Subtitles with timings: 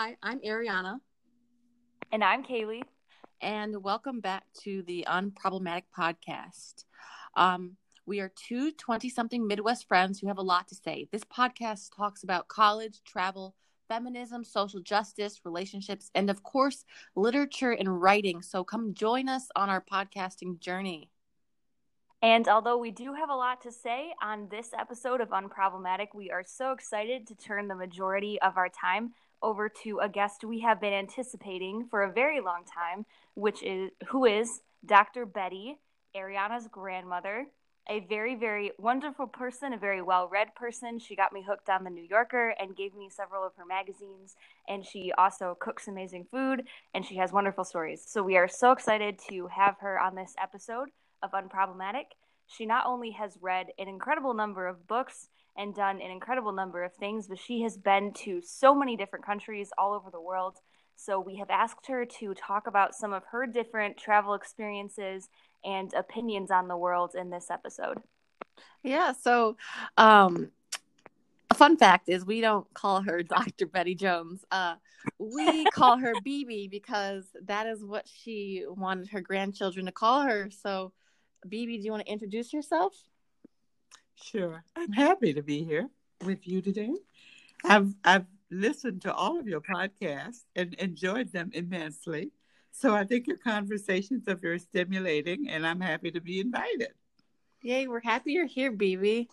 [0.00, 1.00] Hi, I'm Ariana.
[2.12, 2.84] And I'm Kaylee.
[3.40, 6.84] And welcome back to the Unproblematic Podcast.
[7.34, 7.72] Um,
[8.06, 11.08] we are two 20 something Midwest friends who have a lot to say.
[11.10, 13.56] This podcast talks about college, travel,
[13.88, 16.84] feminism, social justice, relationships, and of course,
[17.16, 18.40] literature and writing.
[18.40, 21.10] So come join us on our podcasting journey.
[22.22, 26.30] And although we do have a lot to say on this episode of Unproblematic, we
[26.30, 29.10] are so excited to turn the majority of our time
[29.42, 33.90] over to a guest we have been anticipating for a very long time, which is
[34.08, 35.26] who is Dr.
[35.26, 35.78] Betty,
[36.16, 37.46] Ariana's grandmother,
[37.88, 40.98] a very, very wonderful person, a very well read person.
[40.98, 44.36] She got me hooked on The New Yorker and gave me several of her magazines.
[44.68, 48.04] And she also cooks amazing food and she has wonderful stories.
[48.06, 50.88] So we are so excited to have her on this episode
[51.22, 52.12] of Unproblematic.
[52.46, 55.28] She not only has read an incredible number of books
[55.58, 59.26] and done an incredible number of things, but she has been to so many different
[59.26, 60.56] countries all over the world.
[60.96, 65.28] So we have asked her to talk about some of her different travel experiences
[65.64, 67.98] and opinions on the world in this episode.
[68.82, 69.56] Yeah, so
[69.96, 70.50] um
[71.50, 73.66] a fun fact is we don't call her Dr.
[73.66, 74.44] Betty Jones.
[74.50, 74.76] Uh,
[75.18, 80.50] we call her BB because that is what she wanted her grandchildren to call her.
[80.50, 80.92] So
[81.46, 82.92] BB, do you want to introduce yourself?
[84.22, 84.64] Sure.
[84.76, 85.88] I'm happy to be here
[86.24, 86.92] with you today.
[87.64, 92.32] I've I've listened to all of your podcasts and enjoyed them immensely.
[92.72, 96.92] So I think your conversations are very stimulating and I'm happy to be invited.
[97.62, 99.26] Yay, we're happy you're here, BB.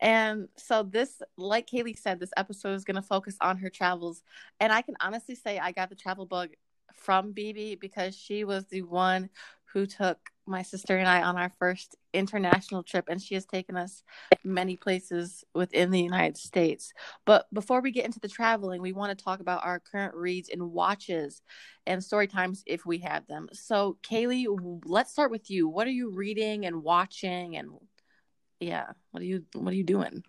[0.00, 4.22] And so this, like Kaylee said, this episode is going to focus on her travels.
[4.60, 6.50] And I can honestly say I got the travel bug
[6.94, 9.28] from BB because she was the one
[9.72, 10.18] who took
[10.48, 14.02] my sister and I on our first international trip, and she has taken us
[14.44, 16.92] many places within the United States.
[17.24, 20.48] But before we get into the traveling, we want to talk about our current reads
[20.48, 21.42] and watches
[21.86, 23.48] and story times if we have them.
[23.52, 25.68] So, Kaylee, let's start with you.
[25.68, 27.70] What are you reading and watching, and
[28.60, 30.22] yeah, what are you what are you doing?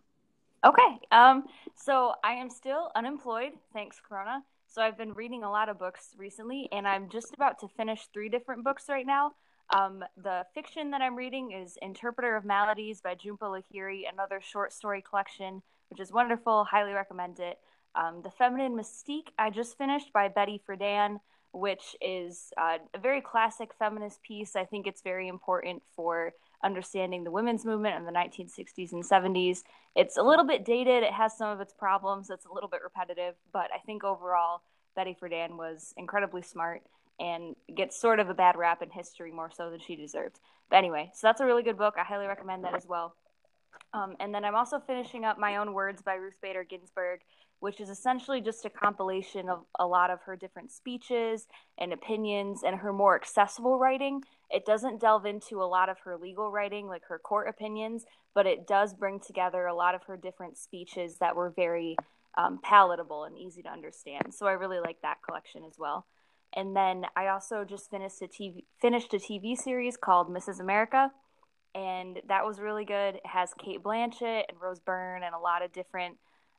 [0.66, 4.44] Okay, um, so I am still unemployed, thanks Corona.
[4.68, 8.08] So I've been reading a lot of books recently, and I'm just about to finish
[8.14, 9.32] three different books right now.
[9.72, 14.74] Um, the fiction that I'm reading is Interpreter of Maladies by Jhumpa Lahiri, another short
[14.74, 16.64] story collection, which is wonderful.
[16.64, 17.60] Highly recommend it.
[17.94, 21.20] Um, the Feminine Mystique I just finished by Betty Friedan,
[21.52, 24.56] which is uh, a very classic feminist piece.
[24.56, 29.64] I think it's very important for understanding the women's movement in the 1960s and 70s.
[29.96, 32.82] It's a little bit dated, it has some of its problems, it's a little bit
[32.84, 34.62] repetitive, but I think overall,
[34.96, 36.82] Betty Friedan was incredibly smart
[37.20, 40.40] and gets sort of a bad rap in history more so than she deserved.
[40.70, 41.96] But anyway, so that's a really good book.
[41.98, 43.16] I highly recommend that as well.
[43.94, 47.22] Um, and then I'm also finishing up My Own Words by Ruth Bader Ginsburg,
[47.60, 51.48] which is essentially just a compilation of a lot of her different speeches
[51.78, 54.22] and opinions and her more accessible writing.
[54.50, 58.46] It doesn't delve into a lot of her legal writing, like her court opinions, but
[58.46, 61.98] it does bring together a lot of her different speeches that were very
[62.38, 64.34] um, palatable and easy to understand.
[64.34, 66.06] So I really like that collection as well.
[66.54, 70.60] And then I also just finished a TV finished a TV series called Mrs.
[70.60, 71.12] America,
[71.76, 73.16] and that was really good.
[73.16, 76.18] It has Cate Blanchett and Rose Byrne and a lot of different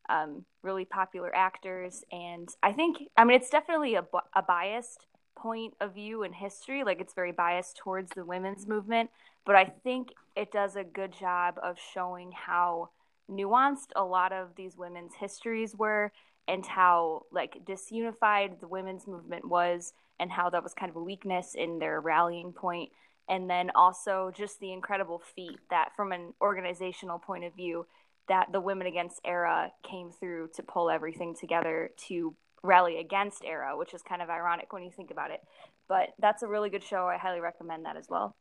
[0.09, 2.05] um, really popular actors.
[2.11, 5.07] And I think, I mean, it's definitely a, a biased
[5.37, 6.85] point of view in history.
[6.85, 9.11] Like it's very biased towards the women's movement,
[9.45, 12.91] but I think it does a good job of showing how
[13.31, 16.13] nuanced a lot of these women's histories were
[16.51, 21.03] and how like disunified the women's movement was and how that was kind of a
[21.03, 22.91] weakness in their rallying point.
[23.29, 27.87] And then also just the incredible feat that from an organizational point of view
[28.29, 33.77] that the women against ERA came through to pull everything together to rally against ERA
[33.79, 35.41] which is kind of ironic when you think about it.
[35.89, 37.07] But that's a really good show.
[37.07, 38.37] I highly recommend that as well.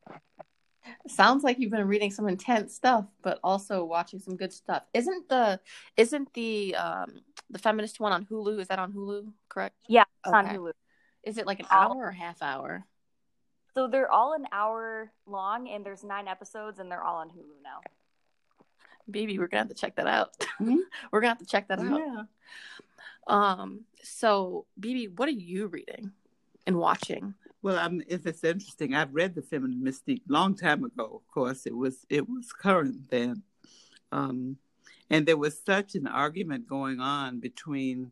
[1.07, 4.83] Sounds like you've been reading some intense stuff, but also watching some good stuff.
[4.93, 5.59] Isn't the
[5.97, 8.59] isn't the um the feminist one on Hulu?
[8.59, 9.31] Is that on Hulu?
[9.47, 9.75] Correct?
[9.87, 10.37] Yeah, it's okay.
[10.37, 10.73] on Hulu.
[11.23, 12.85] Is it like an hour or half hour?
[13.73, 17.63] So they're all an hour long, and there's nine episodes, and they're all on Hulu
[17.63, 17.81] now.
[19.09, 20.37] Baby, we're gonna have to check that out.
[20.61, 20.77] Mm-hmm.
[21.11, 21.99] we're gonna have to check that out.
[21.99, 22.23] Yeah.
[23.27, 23.81] Um.
[24.01, 26.11] So, BB, what are you reading
[26.65, 27.33] and watching?
[27.61, 31.21] Well, um, if it's interesting, I've read the Feminine Mystique long time ago.
[31.21, 33.43] Of course, it was it was current then,
[34.11, 34.57] um,
[35.09, 38.11] and there was such an argument going on between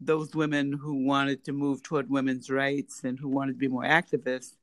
[0.00, 3.84] those women who wanted to move toward women's rights and who wanted to be more
[3.84, 4.56] activists,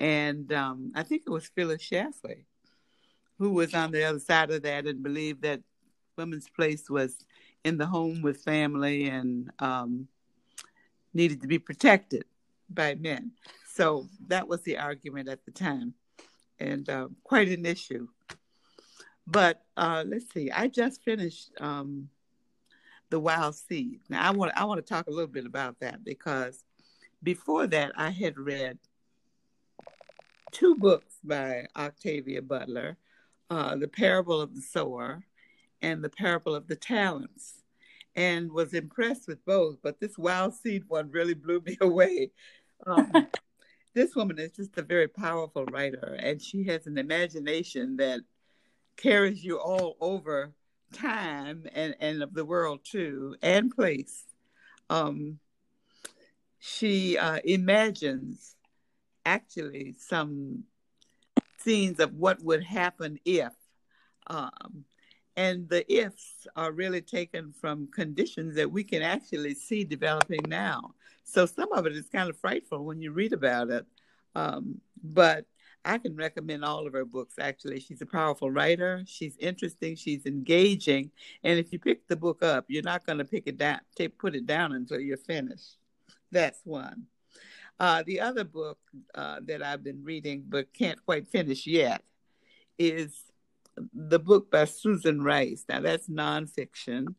[0.00, 2.44] and um, I think it was Phyllis Schlafly
[3.42, 5.60] who was on the other side of that and believed that
[6.16, 7.16] women's place was
[7.64, 10.06] in the home with family and um,
[11.12, 12.24] needed to be protected
[12.70, 13.32] by men.
[13.68, 15.94] So that was the argument at the time,
[16.60, 18.06] and uh, quite an issue.
[19.26, 22.08] But uh, let's see, I just finished um,
[23.10, 24.00] the Wild Seed.
[24.08, 26.64] Now I want I want to talk a little bit about that because
[27.22, 28.78] before that I had read
[30.50, 32.96] two books by Octavia Butler,
[33.50, 35.24] uh, The Parable of the Sower
[35.80, 37.62] and The Parable of the Talents,
[38.16, 39.76] and was impressed with both.
[39.82, 42.30] But this Wild Seed one really blew me away.
[42.86, 43.28] Um,
[43.94, 48.20] this woman is just a very powerful writer, and she has an imagination that
[48.96, 50.52] carries you all over
[50.92, 54.24] time and, and of the world too, and place.
[54.90, 55.38] Um,
[56.58, 58.56] she uh, imagines
[59.24, 60.64] actually some
[61.58, 63.52] scenes of what would happen if.
[64.26, 64.84] Um,
[65.36, 70.94] and the ifs are really taken from conditions that we can actually see developing now.
[71.24, 73.86] So some of it is kind of frightful when you read about it.
[74.34, 75.46] Um, but
[75.84, 77.80] I can recommend all of her books, actually.
[77.80, 79.02] She's a powerful writer.
[79.06, 79.96] She's interesting.
[79.96, 81.10] She's engaging.
[81.42, 84.18] And if you pick the book up, you're not going to pick it down, take,
[84.18, 85.76] put it down until you're finished.
[86.30, 87.06] That's one.
[87.80, 88.78] Uh, the other book
[89.14, 92.02] uh, that I've been reading but can't quite finish yet
[92.78, 93.24] is
[93.92, 95.64] the book by Susan Rice.
[95.68, 97.14] Now, that's nonfiction,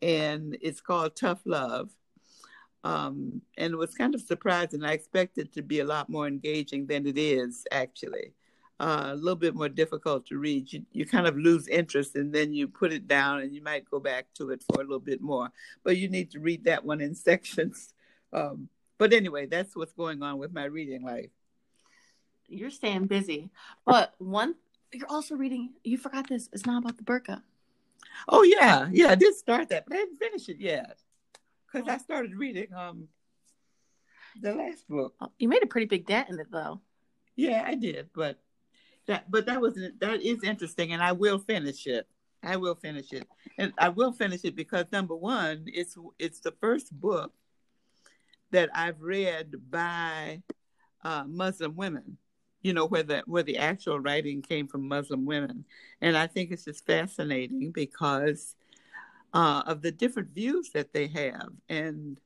[0.00, 1.90] and it's called Tough Love.
[2.84, 4.84] Um, and it was kind of surprising.
[4.84, 8.32] I expected to be a lot more engaging than it is, actually.
[8.80, 10.72] Uh, a little bit more difficult to read.
[10.72, 13.88] You, you kind of lose interest and then you put it down and you might
[13.88, 15.50] go back to it for a little bit more.
[15.84, 17.94] But you need to read that one in sections.
[18.32, 18.68] Um,
[18.98, 21.30] but anyway, that's what's going on with my reading life.
[22.48, 23.50] You're staying busy.
[23.86, 24.56] But one,
[24.92, 27.42] you're also reading, you forgot this, it's not about the burqa.
[28.28, 28.88] Oh, yeah.
[28.90, 30.98] Yeah, I did start that, but I didn't finish it yet.
[31.72, 33.08] Because I started reading um
[34.40, 35.14] the last book.
[35.20, 36.80] Oh, you made a pretty big dent in it, though.
[37.36, 38.10] Yeah, I did.
[38.14, 38.38] But
[39.06, 42.06] that, but that was that is interesting, and I will finish it.
[42.42, 43.26] I will finish it,
[43.58, 47.32] and I will finish it because number one, it's it's the first book
[48.50, 50.42] that I've read by
[51.04, 52.18] uh, Muslim women.
[52.62, 55.64] You know where the where the actual writing came from Muslim women,
[56.00, 58.54] and I think it's just fascinating because
[59.32, 62.18] uh, of the different views that they have and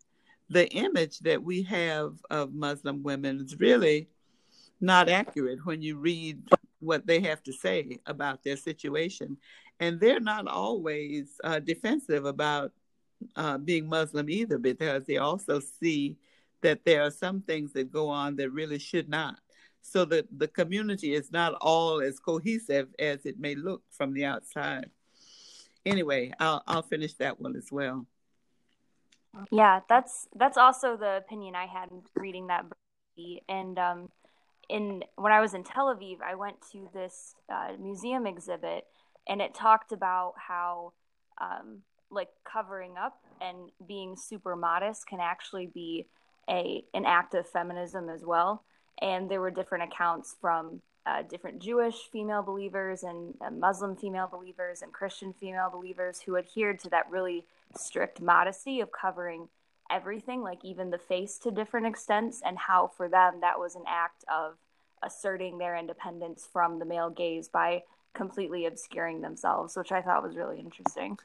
[0.48, 4.08] the image that we have of Muslim women is really
[4.80, 6.40] not accurate when you read
[6.80, 9.36] what they have to say about their situation.
[9.80, 12.72] And they're not always uh, defensive about
[13.34, 16.16] uh, being Muslim either, because they also see
[16.62, 19.36] that there are some things that go on that really should not.
[19.82, 24.24] So that the community is not all as cohesive as it may look from the
[24.24, 24.90] outside.
[25.86, 28.06] Anyway, I'll I'll finish that one as well.
[29.52, 32.78] Yeah, that's that's also the opinion I had reading that book.
[33.48, 34.08] And um,
[34.68, 38.84] in when I was in Tel Aviv, I went to this uh, museum exhibit,
[39.28, 40.92] and it talked about how
[41.40, 46.06] um, like covering up and being super modest can actually be
[46.50, 48.64] a an act of feminism as well.
[49.00, 54.26] And there were different accounts from uh, different Jewish female believers and uh, Muslim female
[54.26, 57.46] believers and Christian female believers who adhered to that really
[57.76, 59.48] strict modesty of covering
[59.90, 63.84] everything, like even the face to different extents, and how for them that was an
[63.86, 64.56] act of
[65.04, 67.82] asserting their independence from the male gaze by
[68.12, 71.18] completely obscuring themselves, which I thought was really interesting.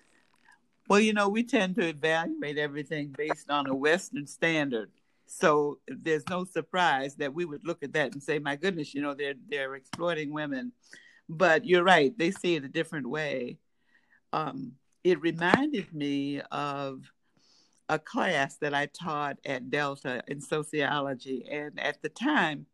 [0.88, 4.92] Well, you know, we tend to evaluate everything based on a Western standard.
[5.34, 9.02] So there's no surprise that we would look at that and say, "My goodness, you
[9.02, 10.74] know, they're they're exploiting women."
[11.30, 13.58] But you're right; they see it a different way.
[14.34, 14.74] Um,
[15.06, 17.10] it reminded me of
[17.88, 22.66] a class that I taught at Delta in sociology, and at the time,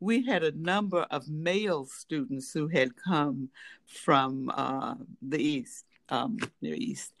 [0.00, 3.50] we had a number of male students who had come
[3.86, 7.12] from uh, the East, um, Near East.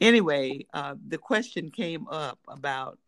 [0.00, 2.98] Anyway, uh, the question came up about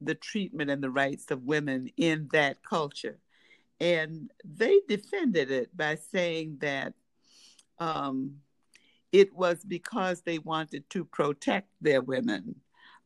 [0.00, 3.18] the treatment and the rights of women in that culture.
[3.80, 6.94] And they defended it by saying that
[7.78, 8.36] um,
[9.12, 12.56] it was because they wanted to protect their women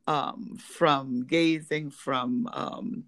[0.07, 3.05] um, from gazing, from um,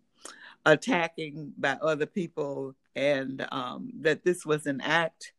[0.67, 5.33] attacking by other people, and um, that this was an act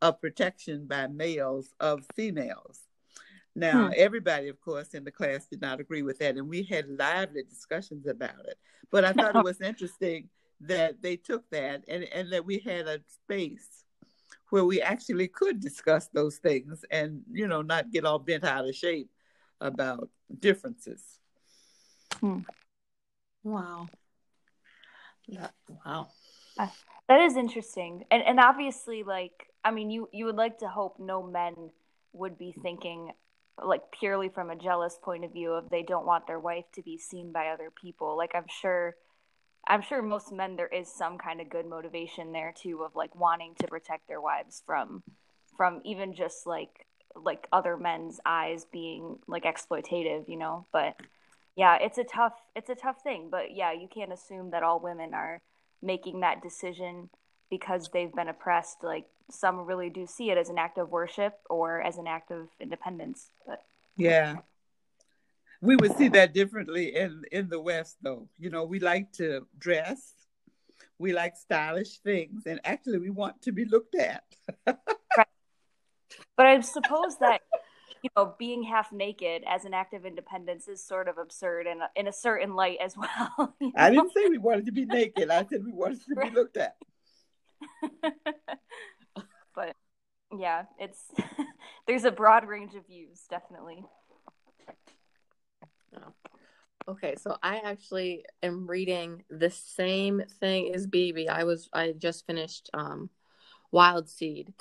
[0.00, 2.80] of protection by males of females.
[3.54, 3.92] Now, hmm.
[3.96, 7.42] everybody, of course, in the class did not agree with that, and we had lively
[7.42, 8.58] discussions about it.
[8.90, 10.28] But I thought it was interesting
[10.60, 13.84] that they took that and, and that we had a space
[14.50, 18.68] where we actually could discuss those things and, you know, not get all bent out
[18.68, 19.10] of shape
[19.60, 21.02] about differences.
[22.20, 22.40] Hmm.
[23.42, 23.88] Wow.
[25.28, 25.52] That,
[25.84, 26.08] wow.
[26.58, 26.68] Uh,
[27.08, 28.04] that is interesting.
[28.10, 31.70] And and obviously like I mean you you would like to hope no men
[32.12, 33.12] would be thinking
[33.62, 36.82] like purely from a jealous point of view of they don't want their wife to
[36.82, 38.16] be seen by other people.
[38.16, 38.94] Like I'm sure
[39.66, 43.14] I'm sure most men there is some kind of good motivation there too of like
[43.14, 45.02] wanting to protect their wives from
[45.56, 50.66] from even just like like other men's eyes being like exploitative, you know.
[50.72, 50.96] But
[51.56, 53.28] yeah, it's a tough it's a tough thing.
[53.30, 55.42] But yeah, you can't assume that all women are
[55.82, 57.10] making that decision
[57.52, 58.78] because they've been oppressed.
[58.82, 62.30] Like some really do see it as an act of worship or as an act
[62.30, 63.28] of independence.
[63.46, 63.60] But
[63.94, 64.36] yeah.
[65.60, 68.26] We would see that differently in in the West though.
[68.38, 70.14] You know, we like to dress.
[70.98, 74.24] We like stylish things and actually we want to be looked at.
[74.66, 75.26] right.
[76.38, 77.42] But I suppose that
[78.02, 81.82] you know being half naked as an act of independence is sort of absurd in
[81.82, 83.54] a, in a certain light as well.
[83.60, 83.72] You know?
[83.76, 85.30] I didn't say we wanted to be naked.
[85.30, 86.76] I said we wanted to be looked at.
[89.54, 89.76] but
[90.36, 91.10] yeah, it's
[91.86, 93.84] there's a broad range of views, definitely.
[96.88, 101.28] Okay, so I actually am reading the same thing as BB.
[101.28, 103.08] I was I just finished um
[103.70, 104.52] Wild Seed.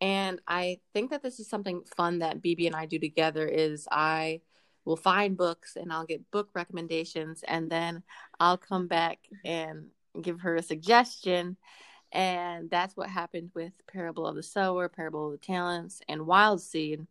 [0.00, 3.88] And I think that this is something fun that BB and I do together is
[3.90, 4.40] I
[4.84, 8.02] will find books and I'll get book recommendations and then
[8.38, 9.86] I'll come back and
[10.20, 11.56] give her a suggestion.
[12.16, 16.62] And that's what happened with Parable of the Sower, Parable of the Talents, and Wild
[16.62, 17.06] Seed.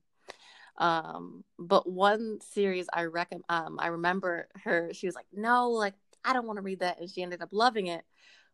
[0.78, 5.94] Um, but one series I reckon um I remember her, she was like, No, like
[6.26, 8.04] I don't want to read that, and she ended up loving it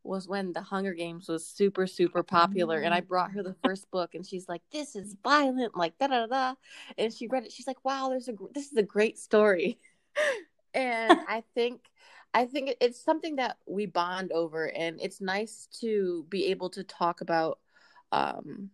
[0.03, 2.79] was when the Hunger Games was super, super popular.
[2.79, 6.08] And I brought her the first book and she's like, This is violent, like da
[6.08, 6.55] da da.
[6.98, 7.53] And she read it.
[7.53, 9.79] She's like, Wow, there's a this is a great story.
[10.74, 11.81] and I think
[12.34, 16.84] I think it's something that we bond over and it's nice to be able to
[16.84, 17.60] talk about
[18.12, 18.70] um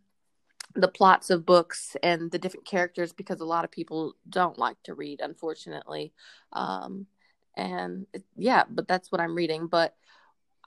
[0.76, 4.78] the plots of books and the different characters because a lot of people don't like
[4.84, 6.14] to read unfortunately
[6.54, 7.08] um
[7.56, 9.96] and yeah but that's what i'm reading but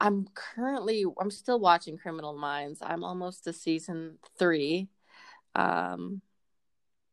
[0.01, 2.79] I'm currently I'm still watching Criminal Minds.
[2.83, 4.89] I'm almost to season three.
[5.55, 6.23] Um,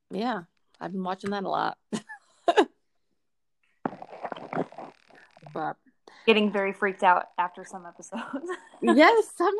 [0.09, 0.43] yeah,
[0.79, 1.77] I've been watching that a lot.
[5.57, 5.75] but
[6.27, 8.47] getting very freaked out after some episodes.
[8.81, 9.55] yes, some.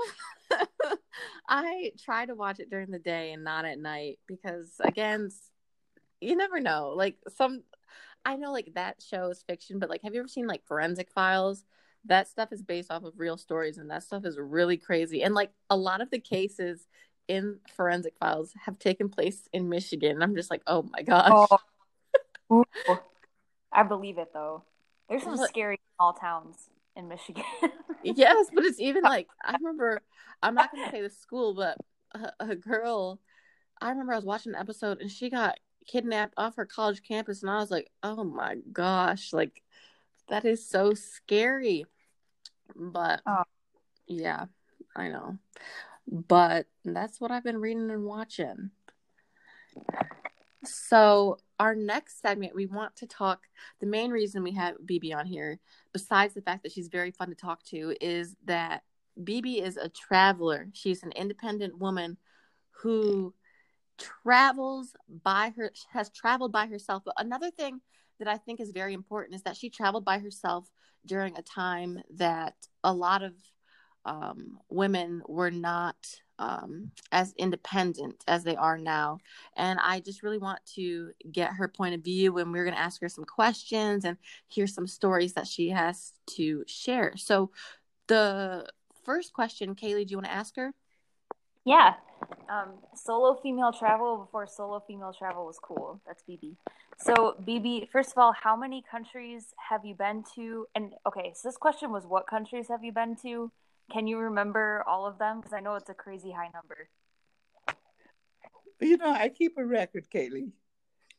[1.49, 5.31] I try to watch it during the day and not at night because again,
[6.21, 6.93] you never know.
[6.95, 7.63] Like some,
[8.23, 11.09] I know like that show is fiction, but like, have you ever seen like Forensic
[11.11, 11.63] Files?
[12.05, 15.33] that stuff is based off of real stories and that stuff is really crazy and
[15.33, 16.87] like a lot of the cases
[17.27, 21.49] in forensic files have taken place in michigan and i'm just like oh my gosh
[22.49, 22.63] oh.
[23.73, 24.63] i believe it though
[25.09, 27.43] there's some scary small towns in michigan
[28.03, 30.01] yes but it's even like i remember
[30.41, 31.77] i'm not going to say the school but
[32.13, 33.19] a, a girl
[33.81, 37.41] i remember i was watching an episode and she got kidnapped off her college campus
[37.41, 39.61] and i was like oh my gosh like
[40.29, 41.85] that is so scary
[42.75, 43.43] but oh.
[44.07, 44.45] yeah,
[44.95, 45.37] I know.
[46.07, 48.71] But that's what I've been reading and watching.
[50.63, 53.47] So, our next segment, we want to talk.
[53.79, 55.59] The main reason we have BB on here,
[55.91, 58.83] besides the fact that she's very fun to talk to, is that
[59.23, 60.67] BB is a traveler.
[60.73, 62.17] She's an independent woman
[62.69, 63.33] who
[63.97, 67.03] travels by her, has traveled by herself.
[67.03, 67.81] But another thing
[68.19, 70.69] that I think is very important is that she traveled by herself
[71.05, 73.33] during a time that a lot of
[74.05, 75.95] um, women were not
[76.39, 79.19] um, as independent as they are now.
[79.55, 82.81] And I just really want to get her point of view, and we're going to
[82.81, 84.17] ask her some questions and
[84.47, 87.15] hear some stories that she has to share.
[87.17, 87.51] So,
[88.07, 88.67] the
[89.03, 90.73] first question, Kaylee, do you want to ask her?
[91.65, 91.95] Yeah.
[92.49, 95.99] Um, solo female travel before solo female travel was cool.
[96.07, 96.55] That's BB.
[96.99, 100.65] So, BB, first of all, how many countries have you been to?
[100.73, 103.51] And okay, so this question was what countries have you been to?
[103.91, 105.39] Can you remember all of them?
[105.39, 106.89] Because I know it's a crazy high number.
[108.79, 110.51] You know, I keep a record, Kaylee,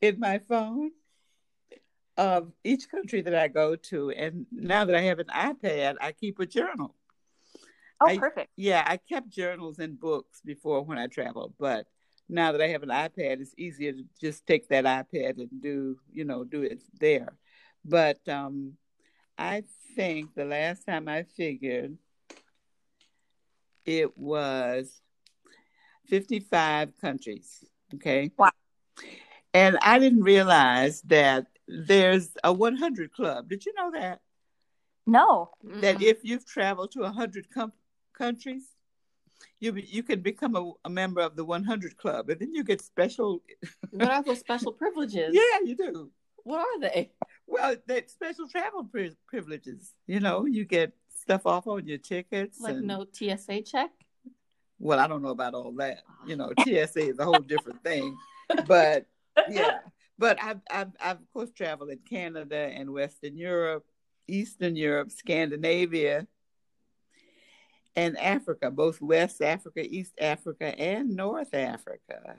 [0.00, 0.92] in my phone
[2.16, 4.10] of each country that I go to.
[4.10, 6.94] And now that I have an iPad, I keep a journal.
[8.00, 8.50] Oh, I, perfect.
[8.56, 11.86] Yeah, I kept journals and books before when I traveled, but
[12.28, 15.96] now that I have an iPad, it's easier to just take that iPad and do,
[16.12, 17.36] you know, do it there.
[17.84, 18.74] But um,
[19.36, 19.64] I
[19.96, 21.96] think the last time I figured
[23.88, 25.00] it was
[26.08, 27.64] 55 countries.
[27.94, 28.30] Okay.
[28.36, 28.50] Wow.
[29.54, 33.48] And I didn't realize that there's a 100 club.
[33.48, 34.20] Did you know that?
[35.06, 35.52] No.
[35.80, 37.72] That if you've traveled to 100 com-
[38.12, 38.64] countries,
[39.58, 42.82] you you can become a, a, member of the 100 club, and then you get
[42.82, 43.42] special.
[43.90, 45.34] what are those special privileges?
[45.34, 46.10] Yeah, you do.
[46.44, 47.12] What are they?
[47.46, 49.94] Well, that special travel pri- privileges.
[50.06, 50.92] You know, you get
[51.28, 52.58] stuff off on your tickets.
[52.58, 53.90] Like and, no TSA check.
[54.78, 55.98] Well, I don't know about all that.
[56.26, 56.62] You know, ah.
[56.62, 58.16] TSA is a whole different thing.
[58.66, 59.04] But
[59.50, 59.80] yeah,
[60.18, 63.84] but I've, I've, I've of course traveled in Canada and Western Europe,
[64.26, 66.26] Eastern Europe, Scandinavia,
[67.94, 72.36] and Africa, both West Africa, East Africa, and North Africa.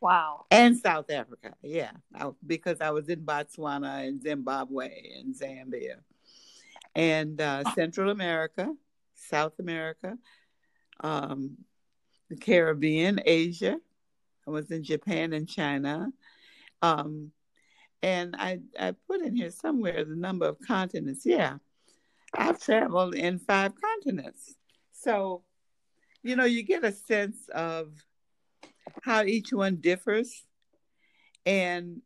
[0.00, 0.46] Wow.
[0.52, 5.96] And South Africa, yeah, I, because I was in Botswana and Zimbabwe and Zambia,
[6.94, 8.72] and uh, Central America,
[9.14, 10.16] South America,
[11.00, 11.56] um,
[12.28, 13.78] the Caribbean, Asia.
[14.46, 16.08] I was in Japan and China.
[16.82, 17.32] Um,
[18.02, 21.26] and I, I put in here somewhere the number of continents.
[21.26, 21.58] Yeah,
[22.34, 24.54] I've traveled in five continents.
[24.92, 25.42] So,
[26.22, 27.92] you know, you get a sense of
[29.02, 30.44] how each one differs.
[31.44, 32.02] And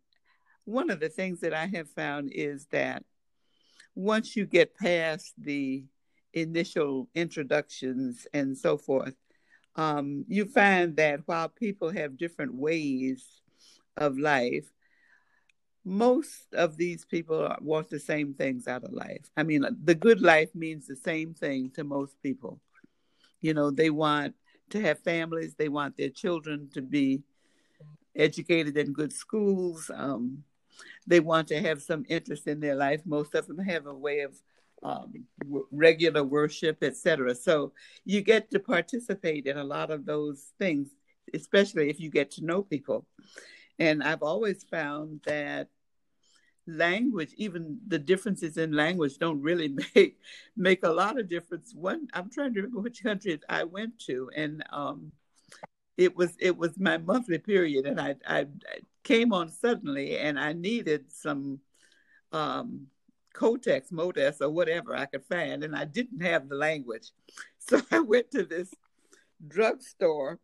[0.64, 3.04] one of the things that I have found is that
[3.94, 5.84] once you get past the
[6.32, 9.14] initial introductions and so forth,
[9.76, 13.24] um, you find that while people have different ways
[13.96, 14.66] of life,
[15.84, 19.28] most of these people want the same things out of life.
[19.36, 22.60] I mean, the good life means the same thing to most people.
[23.40, 24.34] You know, they want
[24.70, 27.22] to have families, they want their children to be
[28.14, 29.90] educated in good schools.
[29.92, 30.44] Um,
[31.06, 33.02] they want to have some interest in their life.
[33.04, 34.34] Most of them have a way of
[34.82, 37.34] um, w- regular worship, etc.
[37.34, 37.72] So
[38.04, 40.88] you get to participate in a lot of those things,
[41.34, 43.06] especially if you get to know people.
[43.78, 45.68] And I've always found that
[46.66, 50.18] language, even the differences in language, don't really make
[50.56, 51.74] make a lot of difference.
[51.74, 55.12] One, I'm trying to remember which country I went to, and um,
[55.96, 58.46] it was it was my monthly period, and I, I, I
[59.04, 61.60] came on suddenly, and I needed some
[62.32, 62.86] um,
[63.34, 67.10] Kotex, Modess, or whatever I could find, and I didn't have the language,
[67.58, 68.72] so I went to this
[69.46, 70.38] drugstore,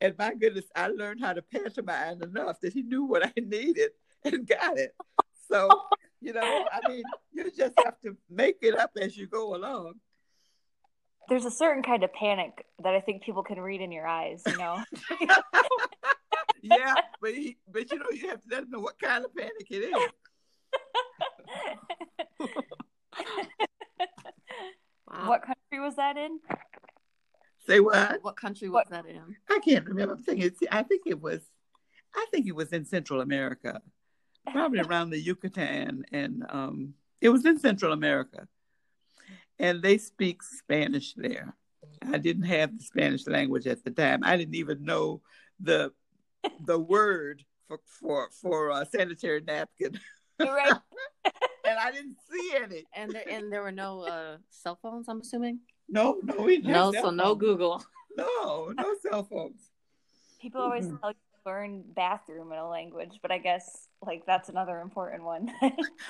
[0.00, 3.90] and my goodness, I learned how to pantomime enough that he knew what I needed
[4.24, 4.94] and got it.
[5.48, 5.68] So,
[6.20, 9.94] you know, I mean, you just have to make it up as you go along.
[11.28, 14.42] There's a certain kind of panic that I think people can read in your eyes,
[14.46, 14.82] you know.
[16.62, 19.34] yeah, but he, but you know, you have to let him know what kind of
[19.34, 20.08] panic it is.
[25.08, 25.28] wow.
[25.28, 26.38] What country was that in?
[27.66, 28.18] Say what?
[28.22, 28.90] What country was what?
[28.90, 29.36] that in?
[29.50, 30.14] I can't remember.
[30.14, 30.50] I'm thinking.
[30.70, 31.42] I think it was.
[32.14, 33.80] I think it was in Central America
[34.50, 38.48] probably around the Yucatan, and um, it was in Central America.
[39.58, 41.54] And they speak Spanish there.
[42.10, 44.20] I didn't have the Spanish language at the time.
[44.24, 45.20] I didn't even know
[45.60, 45.92] the
[46.64, 49.98] the word for for for a sanitary napkin.
[50.38, 50.72] Right.
[51.24, 52.84] and I didn't see any.
[52.94, 55.08] And there and there were no uh, cell phones.
[55.08, 55.60] I'm assuming.
[55.88, 56.92] No, no, we no.
[56.92, 57.16] So phones.
[57.16, 57.84] no Google.
[58.16, 59.70] No, no cell phones.
[60.40, 64.80] People always tell you learn bathroom in a language, but I guess like that's another
[64.80, 65.52] important one.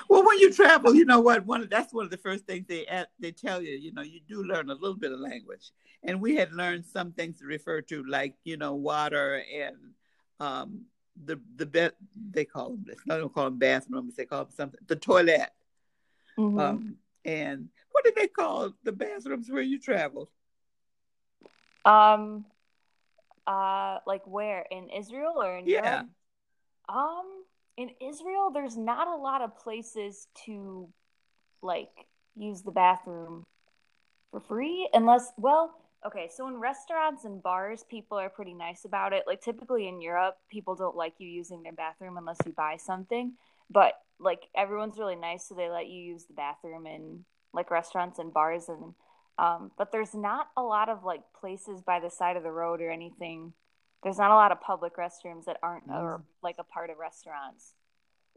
[0.09, 1.45] well, when you travel, you know what?
[1.45, 2.85] One that's one of the first things they
[3.19, 3.71] they tell you.
[3.71, 5.71] You know, you do learn a little bit of language,
[6.03, 9.75] and we had learned some things to refer to, like you know, water and
[10.43, 10.85] um,
[11.25, 11.93] the the bed.
[12.31, 12.99] They call them this.
[13.09, 14.15] I don't call them bathrooms.
[14.15, 14.79] They call them something.
[14.87, 15.49] The toilet.
[16.37, 16.59] Mm-hmm.
[16.59, 20.29] Um, and what did they call the bathrooms where you traveled?
[21.85, 22.45] Um,
[23.45, 25.93] uh, like where in Israel or in yeah.
[25.93, 26.09] Europe?
[26.89, 27.25] Um,
[27.77, 30.89] in Israel, there's not a lot of places to
[31.61, 31.91] like
[32.35, 33.45] use the bathroom
[34.31, 35.73] for free, unless well,
[36.05, 36.29] okay.
[36.33, 39.23] So in restaurants and bars, people are pretty nice about it.
[39.27, 43.33] Like typically in Europe, people don't like you using their bathroom unless you buy something.
[43.69, 48.19] But like everyone's really nice, so they let you use the bathroom in like restaurants
[48.19, 48.93] and bars and
[49.37, 52.81] um, but there's not a lot of like places by the side of the road
[52.81, 53.53] or anything.
[54.03, 55.99] There's not a lot of public restrooms that aren't mm.
[55.99, 57.73] or like a part of restaurants.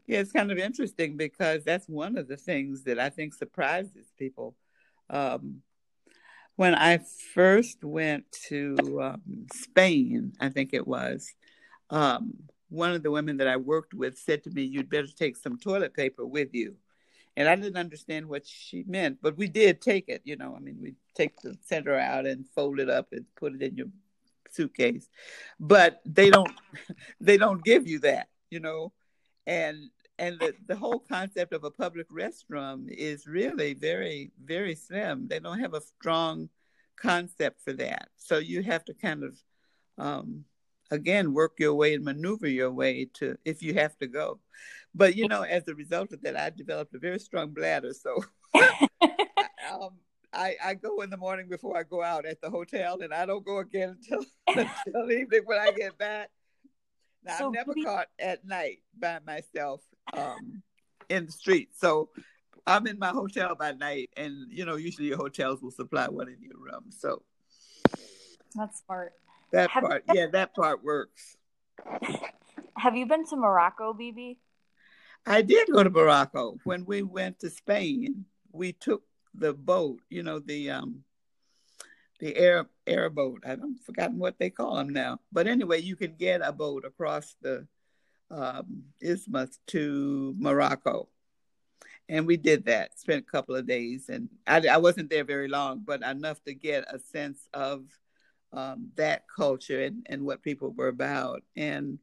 [0.07, 4.11] Yeah, it's kind of interesting because that's one of the things that I think surprises
[4.17, 4.55] people.
[5.09, 5.61] Um,
[6.57, 6.99] when I
[7.33, 11.33] first went to um, Spain, I think it was,
[11.89, 12.33] um,
[12.69, 15.57] one of the women that I worked with said to me, You'd better take some
[15.57, 16.75] toilet paper with you
[17.37, 20.21] and I didn't understand what she meant, but we did take it.
[20.25, 23.53] You know, I mean, we take the center out and fold it up and put
[23.53, 23.87] it in your
[24.49, 25.07] suitcase,
[25.59, 26.51] but they don't
[27.21, 28.29] they don't give you that.
[28.49, 28.91] You know,
[29.45, 35.27] and and the, the whole concept of a public restroom is really very very slim.
[35.27, 36.49] They don't have a strong
[36.95, 38.09] concept for that.
[38.17, 39.37] So you have to kind of
[39.97, 40.45] um,
[40.91, 44.39] again work your way and maneuver your way to if you have to go.
[44.95, 47.93] But you know as a result of that i developed a very strong bladder.
[47.93, 48.23] So
[49.71, 49.91] um,
[50.33, 53.25] I, I go in the morning before I go out at the hotel, and I
[53.25, 56.29] don't go again until until evening when I get back.
[57.23, 59.81] Now, so I'm never caught at night by myself
[60.13, 60.61] um,
[61.09, 61.69] in the street.
[61.75, 62.09] So
[62.65, 66.27] I'm in my hotel by night, and you know, usually your hotels will supply one
[66.27, 66.85] in your room.
[66.89, 67.23] So
[68.55, 69.13] that's smart.
[69.51, 71.37] That Have part, been- yeah, that part works.
[72.77, 74.37] Have you been to Morocco, BB?
[75.25, 76.57] I did go to Morocco.
[76.63, 81.03] When we went to Spain, we took the boat, you know, the um
[82.19, 83.43] the air airboat.
[83.45, 85.19] I've forgotten what they call them now.
[85.31, 87.67] But anyway, you can get a boat across the
[88.31, 91.07] um, isthmus to Morocco.
[92.09, 94.09] And we did that, spent a couple of days.
[94.09, 97.85] And I, I wasn't there very long, but enough to get a sense of
[98.53, 101.43] um, that culture and, and what people were about.
[101.55, 101.99] And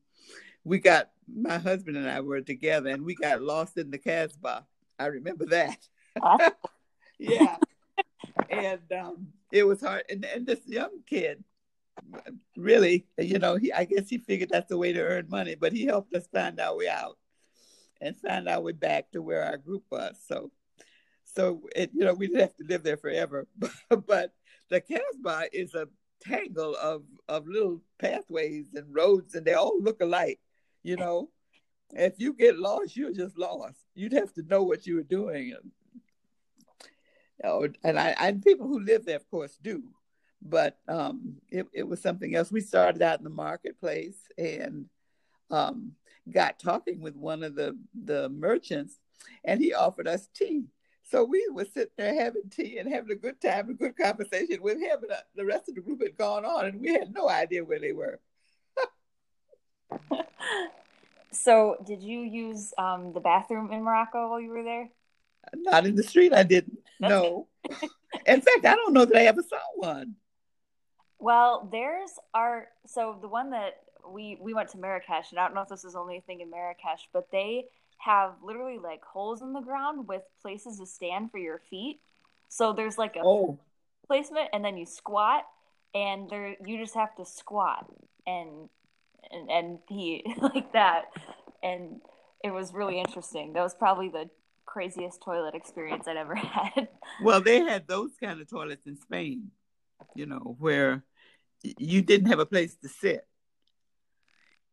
[0.62, 4.66] we got, my husband and I were together and we got lost in the Casbah.
[4.98, 5.78] I remember that.
[7.18, 7.56] yeah.
[8.50, 10.04] and um, it was hard.
[10.10, 11.42] And, and this young kid,
[12.56, 15.72] really, you know, he I guess he figured that's the way to earn money, but
[15.72, 17.18] he helped us find our way out
[18.00, 20.16] and find our way back to where our group was.
[20.26, 20.50] So,
[21.24, 23.46] so it, you know, we didn't have to live there forever,
[24.06, 24.32] but,
[24.70, 25.88] the Casbah is a
[26.20, 30.40] tangle of of little pathways and roads, and they all look alike.
[30.82, 31.28] You know,
[31.92, 33.78] if you get lost, you're just lost.
[33.94, 35.54] You'd have to know what you were doing.
[37.42, 39.82] And, and I, and people who live there, of course, do
[40.44, 42.52] but um, it, it was something else.
[42.52, 44.86] We started out in the marketplace and
[45.50, 45.92] um,
[46.30, 48.98] got talking with one of the, the merchants,
[49.44, 50.66] and he offered us tea.
[51.10, 54.62] So we were sitting there having tea and having a good time, a good conversation
[54.62, 57.12] with him, and uh, the rest of the group had gone on, and we had
[57.12, 58.20] no idea where they were.
[61.32, 64.90] so, did you use um, the bathroom in Morocco while you were there?
[65.54, 66.78] Not in the street, I didn't.
[67.00, 67.48] no.
[68.26, 70.16] in fact, I don't know that I ever saw one.
[71.24, 75.54] Well, there's our so the one that we we went to Marrakesh, and I don't
[75.54, 77.64] know if this is only a thing in Marrakesh, but they
[77.96, 82.00] have literally like holes in the ground with places to stand for your feet.
[82.50, 83.58] So there's like a oh.
[84.06, 85.44] placement, and then you squat,
[85.94, 87.90] and there you just have to squat
[88.26, 88.68] and
[89.32, 91.04] and and pee like that,
[91.62, 92.02] and
[92.44, 93.54] it was really interesting.
[93.54, 94.28] That was probably the
[94.66, 96.88] craziest toilet experience I'd ever had.
[97.22, 99.52] Well, they had those kind of toilets in Spain,
[100.14, 101.02] you know, where
[101.78, 103.26] you didn't have a place to sit.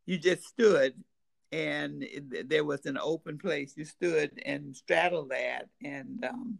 [0.05, 0.93] You just stood,
[1.51, 2.05] and
[2.45, 3.73] there was an open place.
[3.77, 6.59] You stood and straddled that, and um,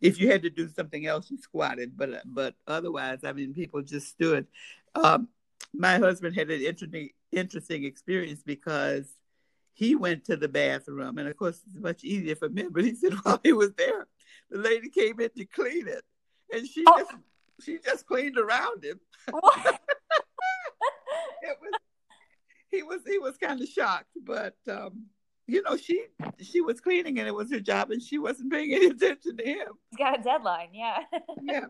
[0.00, 1.96] if you had to do something else, you squatted.
[1.96, 4.46] But but otherwise, I mean, people just stood.
[4.94, 5.28] Um,
[5.72, 9.12] my husband had an interesting interesting experience because
[9.72, 12.68] he went to the bathroom, and of course, it's much easier for men.
[12.70, 14.06] But he said while he was there,
[14.50, 16.04] the lady came in to clean it,
[16.52, 16.98] and she oh.
[16.98, 17.14] just
[17.62, 19.00] she just cleaned around him.
[21.42, 21.80] it was
[22.70, 25.06] he was he was kind of shocked, but um,
[25.46, 26.06] you know she
[26.40, 29.44] she was cleaning and it was her job, and she wasn't paying any attention to
[29.44, 29.68] him.
[29.90, 30.98] He's got a deadline, yeah.
[31.42, 31.66] yeah.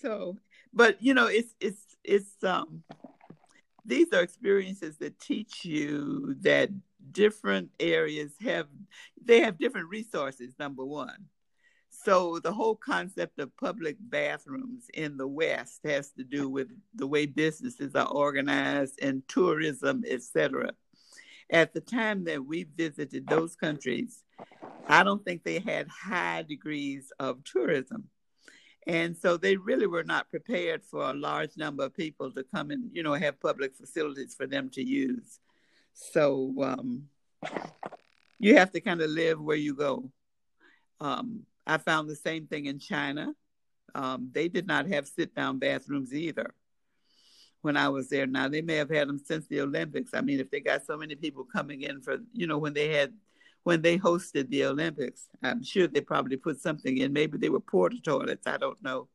[0.00, 0.36] So,
[0.72, 2.82] but you know, it's it's it's um
[3.84, 6.70] these are experiences that teach you that
[7.10, 8.68] different areas have
[9.22, 11.26] they have different resources number one
[12.04, 17.06] so the whole concept of public bathrooms in the West has to do with the
[17.06, 20.70] way businesses are organized and tourism, etc.
[21.50, 24.24] At the time that we visited those countries,
[24.88, 28.08] I don't think they had high degrees of tourism.
[28.86, 32.72] And so they really were not prepared for a large number of people to come
[32.72, 35.38] and, you know, have public facilities for them to use.
[35.92, 37.04] So um,
[38.40, 40.10] you have to kind of live where you go.
[41.00, 43.34] Um, I found the same thing in China.
[43.94, 46.54] Um, they did not have sit down bathrooms either
[47.60, 48.26] when I was there.
[48.26, 50.12] Now, they may have had them since the Olympics.
[50.14, 52.88] I mean, if they got so many people coming in for, you know, when they
[52.88, 53.12] had,
[53.62, 57.12] when they hosted the Olympics, I'm sure they probably put something in.
[57.12, 58.46] Maybe they were porta toilets.
[58.46, 59.08] I don't know.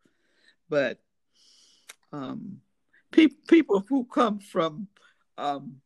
[0.70, 1.00] But
[2.14, 2.62] um,
[3.12, 4.88] pe- people who come from
[5.38, 5.82] um,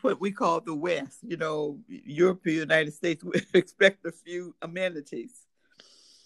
[0.00, 5.46] what we call the West, you know, Europe, United States, we expect a few amenities.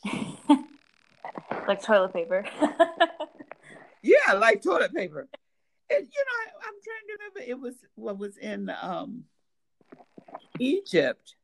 [1.68, 2.44] like toilet paper.
[4.02, 5.28] yeah, like toilet paper.
[5.90, 7.40] And you know, I, am trying to remember.
[7.50, 9.24] It was what was in um,
[10.58, 11.34] Egypt,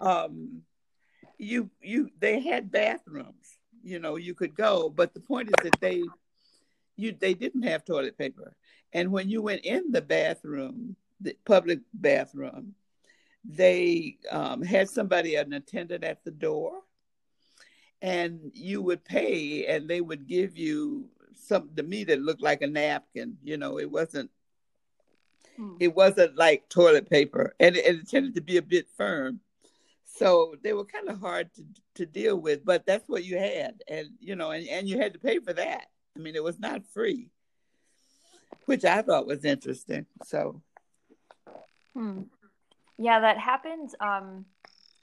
[0.00, 0.62] um,
[1.38, 3.58] you you they had bathrooms.
[3.82, 6.02] You know, you could go, but the point is that they
[6.96, 8.54] you they didn't have toilet paper.
[8.92, 12.74] And when you went in the bathroom, the public bathroom,
[13.44, 16.74] they um, had somebody an attendant at the door,
[18.02, 22.60] and you would pay, and they would give you something to me that looked like
[22.60, 23.38] a napkin.
[23.42, 24.30] You know, it wasn't
[25.56, 25.76] Hmm.
[25.80, 29.40] It wasn't like toilet paper, and it, it tended to be a bit firm.
[30.04, 31.64] So they were kind of hard to
[31.96, 35.12] to deal with, but that's what you had, and you know, and, and you had
[35.12, 35.86] to pay for that.
[36.16, 37.30] I mean, it was not free,
[38.66, 40.06] which I thought was interesting.
[40.24, 40.62] So,
[41.94, 42.22] hmm.
[42.98, 43.94] yeah, that happens.
[44.00, 44.46] Um,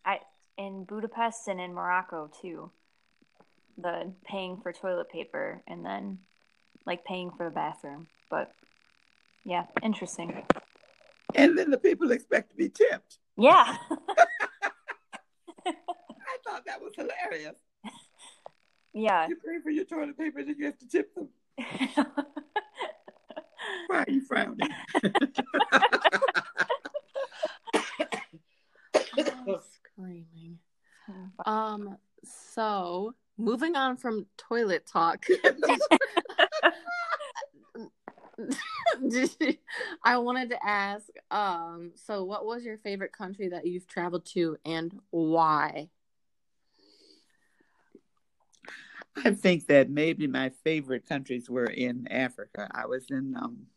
[0.06, 0.20] I
[0.58, 2.72] in Budapest and in Morocco too.
[3.82, 6.20] The paying for toilet paper and then
[6.86, 8.52] like paying for the bathroom, but
[9.46, 10.44] yeah, interesting.
[11.36, 13.20] And then the people expect to be tipped.
[13.38, 13.78] Yeah.
[15.66, 15.74] I
[16.46, 17.58] thought that was hilarious.
[18.94, 19.28] Yeah.
[19.28, 21.30] You pay for your toilet paper, then you have to tip them.
[23.88, 24.70] Why are you frowning?
[30.00, 30.60] screaming.
[31.46, 31.98] Um.
[32.24, 35.26] So, moving on from toilet talk.
[40.04, 44.58] I wanted to ask, um, so what was your favorite country that you've traveled to
[44.66, 45.90] and why?
[49.24, 52.70] I think that maybe my favorite countries were in Africa.
[52.72, 53.68] I was in um,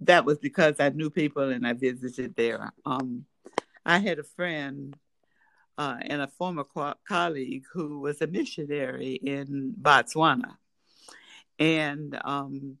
[0.00, 2.72] that was because I knew people and I visited there.
[2.84, 3.26] Um,
[3.84, 4.96] I had a friend
[5.82, 10.56] uh, and a former co- colleague who was a missionary in Botswana.
[11.58, 12.76] And um,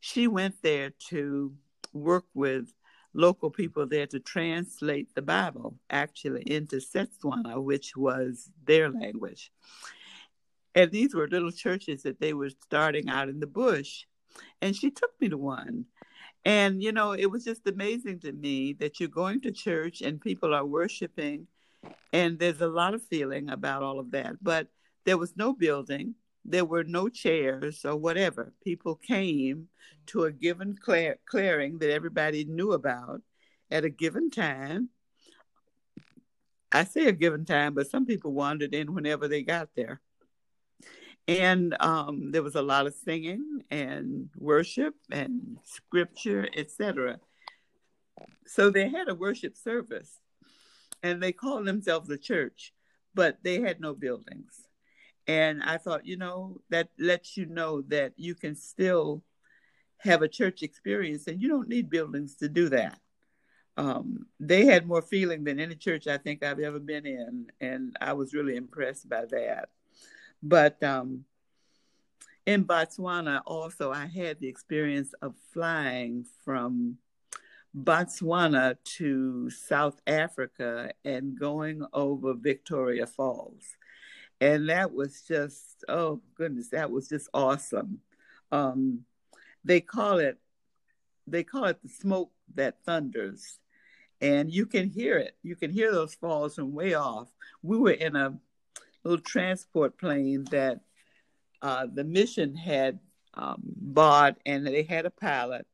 [0.00, 1.54] she went there to
[1.92, 2.72] work with
[3.14, 9.52] local people there to translate the Bible actually into Setswana, which was their language.
[10.74, 14.06] And these were little churches that they were starting out in the bush.
[14.60, 15.84] And she took me to one.
[16.44, 20.20] And, you know, it was just amazing to me that you're going to church and
[20.20, 21.46] people are worshiping.
[22.12, 24.36] And there's a lot of feeling about all of that.
[24.42, 24.68] But
[25.04, 26.14] there was no building,
[26.44, 28.52] there were no chairs or whatever.
[28.64, 29.68] People came
[30.06, 33.22] to a given clear- clearing that everybody knew about
[33.70, 34.90] at a given time.
[36.70, 40.00] I say a given time, but some people wandered in whenever they got there.
[41.28, 47.20] And um, there was a lot of singing and worship and scripture, etc.
[48.46, 50.18] So they had a worship service,
[51.02, 52.72] and they called themselves a church,
[53.14, 54.52] but they had no buildings.
[55.26, 59.22] And I thought, you know, that lets you know that you can still
[59.98, 62.98] have a church experience and you don't need buildings to do that.
[63.76, 67.46] Um, they had more feeling than any church I think I've ever been in.
[67.60, 69.68] And I was really impressed by that.
[70.42, 71.24] But um,
[72.46, 76.98] in Botswana, also, I had the experience of flying from
[77.76, 83.64] Botswana to South Africa and going over Victoria Falls.
[84.40, 88.00] And that was just oh goodness that was just awesome.
[88.50, 89.04] Um,
[89.64, 90.38] they call it
[91.26, 93.58] they call it the smoke that thunders.
[94.20, 95.36] And you can hear it.
[95.42, 97.28] You can hear those falls from way off.
[97.62, 98.38] We were in a
[99.02, 100.80] little transport plane that
[101.60, 103.00] uh, the mission had
[103.34, 105.66] um, bought and they had a pilot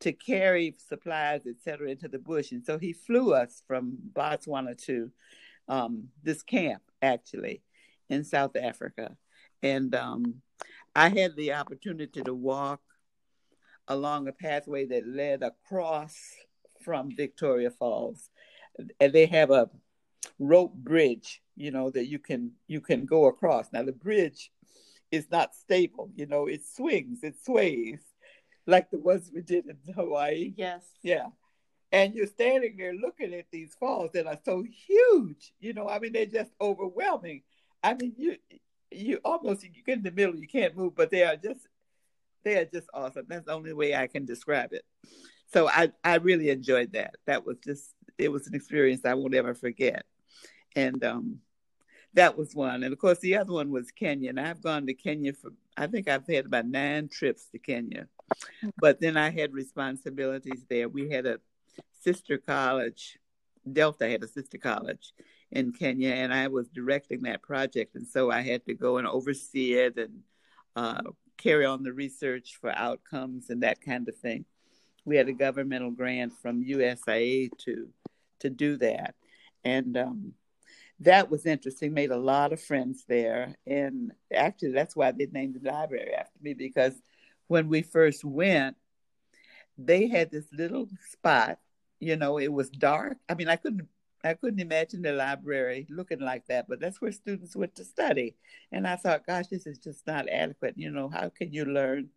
[0.00, 5.10] to carry supplies etc into the bush and so he flew us from botswana to
[5.68, 7.62] um, this camp actually
[8.08, 9.16] in South Africa.
[9.62, 10.36] And um,
[10.94, 12.80] I had the opportunity to walk
[13.86, 16.16] along a pathway that led across
[16.84, 18.30] from Victoria Falls.
[19.00, 19.70] And they have a
[20.38, 23.72] rope bridge, you know, that you can you can go across.
[23.72, 24.52] Now the bridge
[25.10, 27.98] is not stable, you know, it swings, it sways,
[28.68, 30.52] like the ones we did in Hawaii.
[30.56, 30.84] Yes.
[31.02, 31.28] Yeah.
[31.90, 35.98] And you're standing there looking at these falls that are so huge, you know, I
[35.98, 37.42] mean, they're just overwhelming.
[37.82, 38.36] I mean, you
[38.90, 41.60] you almost you get in the middle, you can't move, but they are just
[42.44, 43.24] they are just awesome.
[43.26, 44.84] That's the only way I can describe it.
[45.52, 47.14] So I I really enjoyed that.
[47.26, 50.04] That was just it was an experience I won't ever forget.
[50.76, 51.38] And um
[52.12, 52.82] that was one.
[52.82, 54.28] And of course the other one was Kenya.
[54.28, 58.08] And I've gone to Kenya for I think I've had about nine trips to Kenya.
[58.78, 60.88] But then I had responsibilities there.
[60.88, 61.40] We had a
[62.00, 63.18] sister college,
[63.70, 65.12] Delta had a sister college
[65.50, 69.06] in Kenya, and I was directing that project, and so I had to go and
[69.06, 70.22] oversee it and
[70.76, 71.02] uh,
[71.36, 74.44] carry on the research for outcomes and that kind of thing,
[75.04, 77.88] we had a governmental grant from USAID to
[78.40, 79.14] to do that,
[79.64, 80.32] and um,
[81.00, 81.92] that was interesting.
[81.94, 86.38] Made a lot of friends there, and actually, that's why they named the library after
[86.40, 86.94] me because
[87.48, 88.76] when we first went,
[89.76, 91.58] they had this little spot.
[92.00, 93.16] You know, it was dark.
[93.28, 93.88] I mean, I couldn't
[94.24, 98.34] I couldn't imagine the library looking like that, but that's where students went to study.
[98.72, 100.74] And I thought, gosh, this is just not adequate.
[100.76, 102.08] You know, how can you learn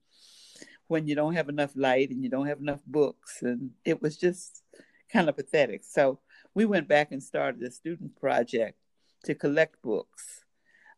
[0.88, 3.44] when you don't have enough light and you don't have enough books?
[3.44, 4.64] And it was just
[5.12, 5.84] kind of pathetic.
[5.84, 6.20] So
[6.56, 8.78] we went back and started a student project
[9.26, 10.44] to collect books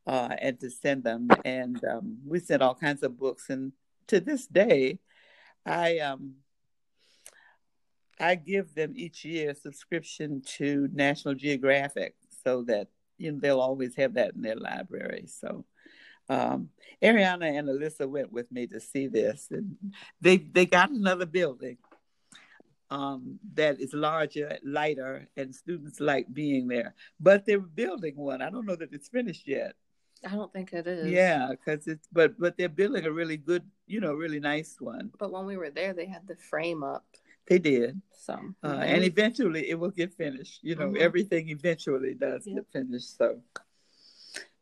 [0.08, 1.28] uh, and to send them.
[1.43, 3.50] And um, we sent all kinds of books.
[3.50, 3.74] And
[4.13, 4.99] to this day,
[5.65, 6.36] I um,
[8.19, 13.60] I give them each year a subscription to National Geographic so that you know they'll
[13.60, 15.26] always have that in their library.
[15.28, 15.65] So
[16.30, 16.69] um,
[17.02, 19.78] Ariana and Alyssa went with me to see this, and
[20.21, 21.78] they they got another building
[22.91, 26.93] um, that is larger, lighter, and students like being there.
[27.19, 28.43] But they're building one.
[28.43, 29.73] I don't know that it's finished yet.
[30.25, 31.12] I don't think it is.
[31.12, 35.12] Yeah, because it's but but they're building a really good, you know, really nice one.
[35.17, 37.05] But when we were there, they had the frame up.
[37.47, 38.01] They did.
[38.17, 38.81] So uh, mm-hmm.
[38.81, 40.59] and eventually it will get finished.
[40.63, 41.01] You know, mm-hmm.
[41.01, 42.55] everything eventually does yep.
[42.55, 43.17] get finished.
[43.17, 43.41] So,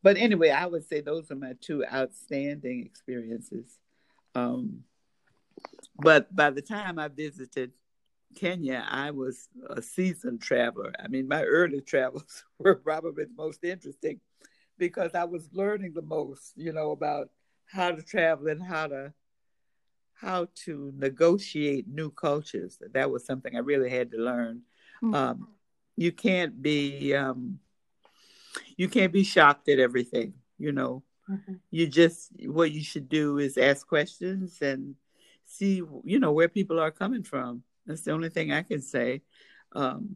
[0.02, 3.78] but anyway, I would say those are my two outstanding experiences.
[4.34, 4.84] Um,
[5.97, 7.71] but by the time I visited
[8.36, 10.93] Kenya, I was a seasoned traveler.
[11.04, 14.19] I mean, my early travels were probably the most interesting
[14.82, 17.30] because I was learning the most, you know, about
[17.67, 19.13] how to travel and how to
[20.15, 22.82] how to negotiate new cultures.
[22.94, 24.63] That was something I really had to learn.
[25.04, 25.13] Mm-hmm.
[25.13, 25.48] Um,
[25.96, 27.60] you can't be um,
[28.76, 30.34] you can't be shocked at everything.
[30.58, 31.54] You know, mm-hmm.
[31.70, 34.96] you just what you should do is ask questions and
[35.46, 37.62] see you know where people are coming from.
[37.86, 39.22] That's the only thing I can say.
[39.74, 40.15] Um,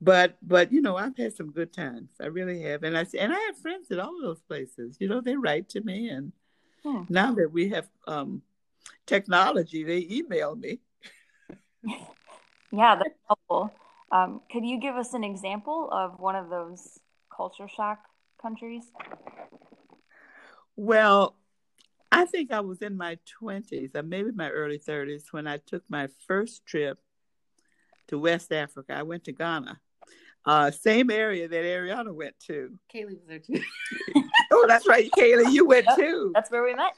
[0.00, 2.10] but but you know I've had some good times.
[2.20, 4.96] I really have, and I and I have friends at all of those places.
[5.00, 6.32] You know they write to me, and
[6.82, 7.02] hmm.
[7.08, 8.42] now that we have um,
[9.06, 10.80] technology, they email me.
[12.72, 13.72] yeah, that's helpful.
[14.12, 17.00] Um, could you give us an example of one of those
[17.34, 18.00] culture shock
[18.40, 18.84] countries?
[20.76, 21.36] Well,
[22.12, 25.82] I think I was in my 20s, or maybe my early 30s, when I took
[25.88, 26.98] my first trip
[28.08, 28.94] to West Africa.
[28.94, 29.80] I went to Ghana.
[30.46, 32.70] Uh, same area that Ariana went to.
[32.94, 33.60] Kaylee was there too.
[34.52, 36.30] oh, that's right, Kaylee, you went yep, too.
[36.34, 36.92] That's where we met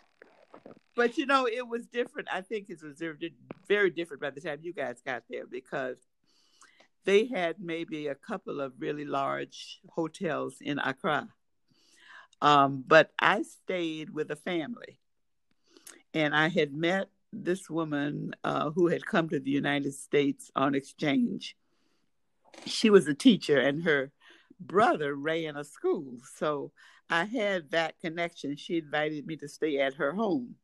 [0.98, 2.26] but you know, it was different.
[2.30, 3.00] I think it was
[3.68, 5.96] very different by the time you guys got there because
[7.04, 11.28] they had maybe a couple of really large hotels in Accra.
[12.42, 14.98] Um, but I stayed with a family,
[16.12, 20.74] and I had met this woman uh, who had come to the United States on
[20.74, 21.56] exchange.
[22.66, 24.12] She was a teacher, and her
[24.60, 26.18] brother ran a school.
[26.36, 26.72] So
[27.10, 28.56] I had that connection.
[28.56, 30.56] She invited me to stay at her home.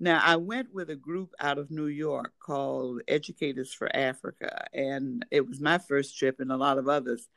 [0.00, 5.24] Now, I went with a group out of New York called Educators for Africa, and
[5.30, 7.28] it was my first trip and a lot of others.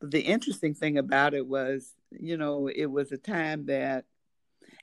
[0.00, 4.04] But the interesting thing about it was, you know, it was a time that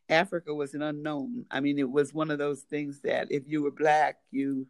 [0.10, 1.45] Africa was an unknown.
[1.52, 4.65] I mean, it was one of those things that if you were black, you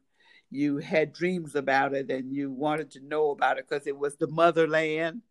[0.49, 4.15] you had dreams about it and you wanted to know about it because it was
[4.15, 5.21] the motherland.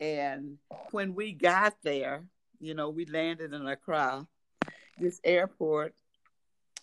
[0.00, 0.58] And
[0.90, 2.26] when we got there,
[2.60, 4.26] you know, we landed in Accra,
[4.98, 5.94] this airport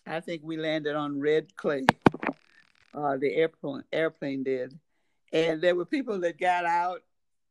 [0.06, 1.86] I think we landed on red clay.
[2.94, 4.78] Uh, the airplane airplane did,
[5.32, 7.02] and there were people that got out.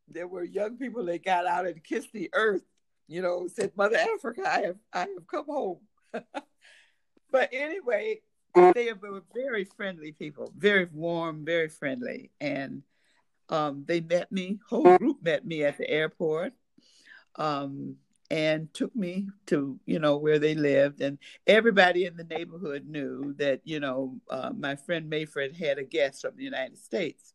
[0.09, 2.62] There were young people that got out and kissed the earth.
[3.09, 5.79] You know, said, "Mother Africa, I have I have come home."
[6.12, 8.21] but anyway,
[8.55, 12.83] they were very friendly people, very warm, very friendly, and
[13.49, 14.59] um, they met me.
[14.69, 16.53] Whole group met me at the airport.
[17.37, 17.97] Um,
[18.33, 23.35] and took me to you know where they lived and everybody in the neighborhood knew
[23.35, 27.35] that you know uh, my friend mayfred had a guest from the united states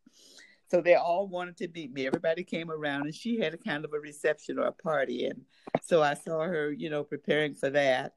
[0.69, 3.85] so they all wanted to meet me everybody came around and she had a kind
[3.85, 5.41] of a reception or a party and
[5.83, 8.13] so i saw her you know preparing for that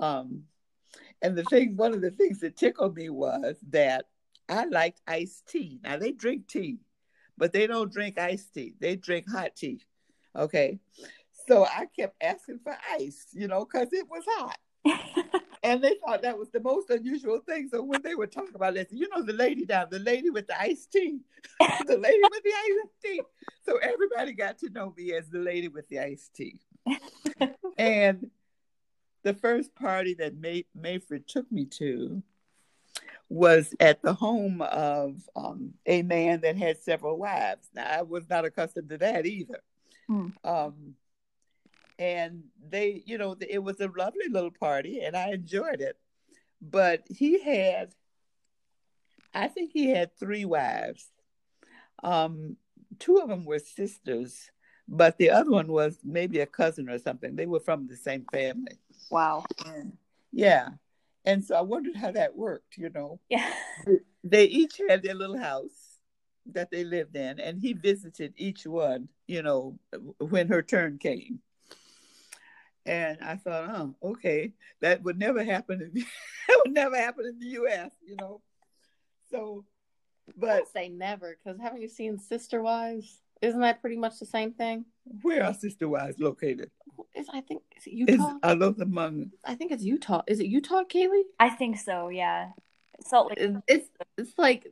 [0.00, 0.42] um,
[1.22, 4.06] and the thing one of the things that tickled me was that
[4.48, 6.78] i liked iced tea now they drink tea
[7.36, 9.80] but they don't drink iced tea they drink hot tea
[10.36, 10.78] okay
[11.48, 14.58] so I kept asking for ice, you know, because it was hot.
[15.62, 17.68] and they thought that was the most unusual thing.
[17.72, 20.46] So when they were talking about this, you know, the lady down, the lady with
[20.46, 21.20] the iced tea,
[21.86, 23.22] the lady with the iced tea.
[23.64, 26.60] So everybody got to know me as the lady with the iced tea.
[27.78, 28.30] and
[29.22, 32.22] the first party that May- Mayfred took me to,
[33.28, 37.68] was at the home of um, a man that had several wives.
[37.74, 39.60] Now, I was not accustomed to that either.
[40.06, 40.28] Hmm.
[40.44, 40.94] Um,
[41.98, 45.98] and they, you know, it was a lovely little party, and I enjoyed it.
[46.62, 47.94] But he had,
[49.34, 51.06] I think he had three wives.
[52.02, 52.56] Um,
[52.98, 54.50] two of them were sisters,
[54.88, 57.36] but the other one was maybe a cousin or something.
[57.36, 58.78] They were from the same family.
[59.10, 59.44] Wow.
[59.66, 59.96] And,
[60.32, 60.70] yeah.
[61.24, 63.20] And so I wondered how that worked, you know.
[63.28, 63.52] Yeah.
[64.24, 65.98] They each had their little house
[66.52, 69.78] that they lived in, and he visited each one, you know,
[70.18, 71.40] when her turn came.
[72.84, 75.80] And I thought, oh, okay, that would never happen.
[75.82, 75.92] In,
[76.48, 78.40] that would never happen in the U.S., you know.
[79.30, 79.64] So,
[80.36, 83.20] but I'd say never, because haven't you seen Sister Wives?
[83.40, 84.84] Isn't that pretty much the same thing?
[85.22, 86.70] Where are Sister Wives located?
[87.14, 88.12] Is I think is it Utah?
[88.12, 89.30] Is, are those among?
[89.44, 90.22] I think it's Utah.
[90.26, 91.22] Is it Utah, Kaylee?
[91.38, 92.08] I think so.
[92.08, 92.50] Yeah,
[93.00, 93.54] Salt Lake.
[93.66, 94.66] It's it's like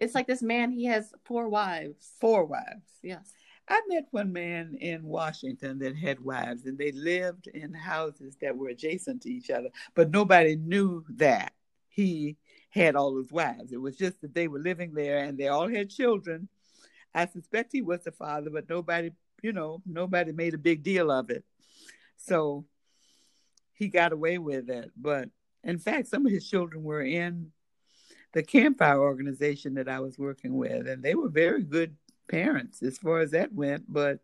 [0.00, 0.70] it's like this man.
[0.70, 2.12] He has four wives.
[2.20, 2.86] Four wives.
[3.02, 3.32] Yes.
[3.70, 8.56] I met one man in Washington that had wives, and they lived in houses that
[8.56, 11.52] were adjacent to each other, but nobody knew that
[11.88, 12.38] he
[12.70, 13.72] had all his wives.
[13.72, 16.48] It was just that they were living there, and they all had children.
[17.14, 19.10] I suspect he was the father, but nobody,
[19.42, 21.44] you know, nobody made a big deal of it.
[22.16, 22.64] So
[23.74, 24.90] he got away with it.
[24.96, 25.30] But
[25.64, 27.52] in fact, some of his children were in
[28.32, 31.96] the campfire organization that I was working with, and they were very good
[32.28, 33.90] parents as far as that went.
[33.92, 34.20] But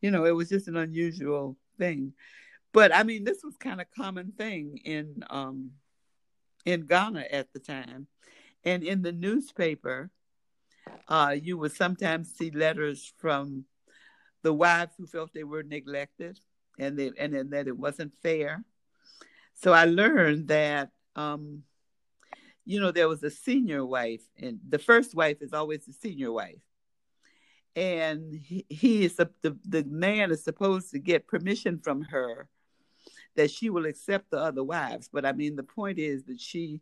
[0.00, 2.12] you know, it was just an unusual thing.
[2.72, 5.70] But I mean, this was kind of common thing in um,
[6.64, 8.06] in Ghana at the time,
[8.64, 10.10] and in the newspaper,
[11.08, 13.64] uh, you would sometimes see letters from
[14.42, 16.38] the wives who felt they were neglected
[16.78, 18.64] and they, and, and that it wasn't fair.
[19.54, 21.62] So I learned that um,
[22.64, 26.32] you know there was a senior wife, and the first wife is always the senior
[26.32, 26.62] wife,
[27.76, 32.48] and he, he is the the man is supposed to get permission from her
[33.36, 35.08] that she will accept the other wives.
[35.12, 36.80] But I mean, the point is that she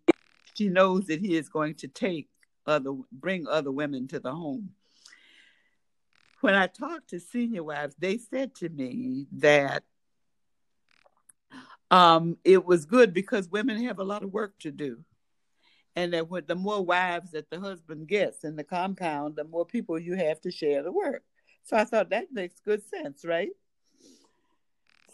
[0.54, 2.28] she knows that he is going to take
[2.66, 4.70] other bring other women to the home.
[6.40, 9.84] When I talked to senior wives, they said to me that
[11.90, 15.04] um, it was good because women have a lot of work to do.
[15.94, 19.66] And that with the more wives that the husband gets in the compound, the more
[19.66, 21.22] people you have to share the work.
[21.64, 23.50] So I thought that makes good sense, right?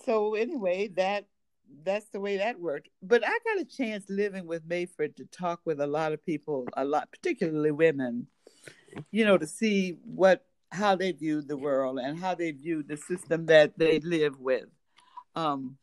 [0.07, 1.27] So anyway, that
[1.85, 2.89] that's the way that worked.
[3.03, 6.67] But I got a chance living with Mayfred to talk with a lot of people,
[6.77, 8.27] a lot, particularly women,
[9.11, 12.97] you know, to see what how they viewed the world and how they viewed the
[12.97, 14.67] system that they live with.
[15.35, 15.79] Um,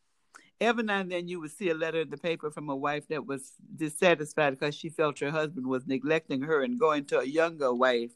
[0.61, 3.07] every now and then you would see a letter in the paper from a wife
[3.07, 7.25] that was dissatisfied because she felt her husband was neglecting her and going to a
[7.25, 8.11] younger wife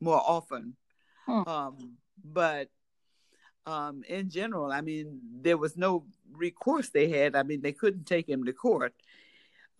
[0.00, 0.76] more often.
[1.26, 1.42] Hmm.
[1.46, 2.68] Um, but
[3.66, 7.34] um, in general, I mean, there was no recourse they had.
[7.34, 8.94] I mean, they couldn't take him to court.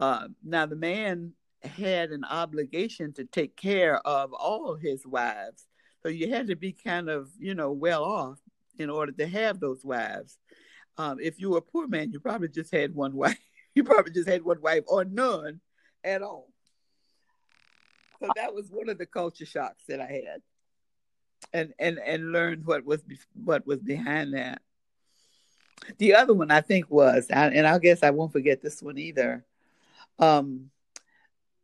[0.00, 1.32] Uh, now, the man
[1.62, 5.66] had an obligation to take care of all his wives.
[6.02, 8.38] So you had to be kind of, you know, well off
[8.78, 10.38] in order to have those wives.
[10.96, 13.38] Um, if you were a poor man, you probably just had one wife.
[13.74, 15.60] You probably just had one wife or none
[16.04, 16.48] at all.
[18.20, 20.42] So that was one of the culture shocks that I had
[21.52, 23.02] and and and learned what was
[23.44, 24.62] what was behind that.
[25.98, 29.44] The other one I think was, and I guess I won't forget this one either.
[30.18, 30.70] Um,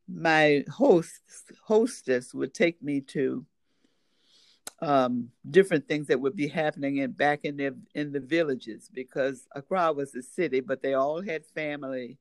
[0.09, 1.21] my host
[1.63, 3.47] hostess would take me to
[4.83, 9.47] um, different things that would be happening in back in the in the villages because
[9.55, 12.19] Accra was a city, but they all had family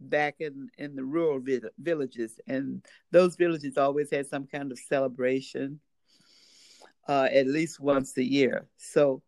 [0.00, 4.78] back in in the rural vi- villages, and those villages always had some kind of
[4.78, 5.80] celebration
[7.10, 8.68] uh, at least once a year.
[8.76, 9.20] So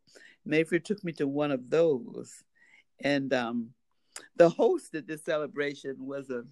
[0.47, 2.45] Mayfair took me to one of those.
[3.03, 3.71] And um,
[4.37, 6.45] the host of this celebration was a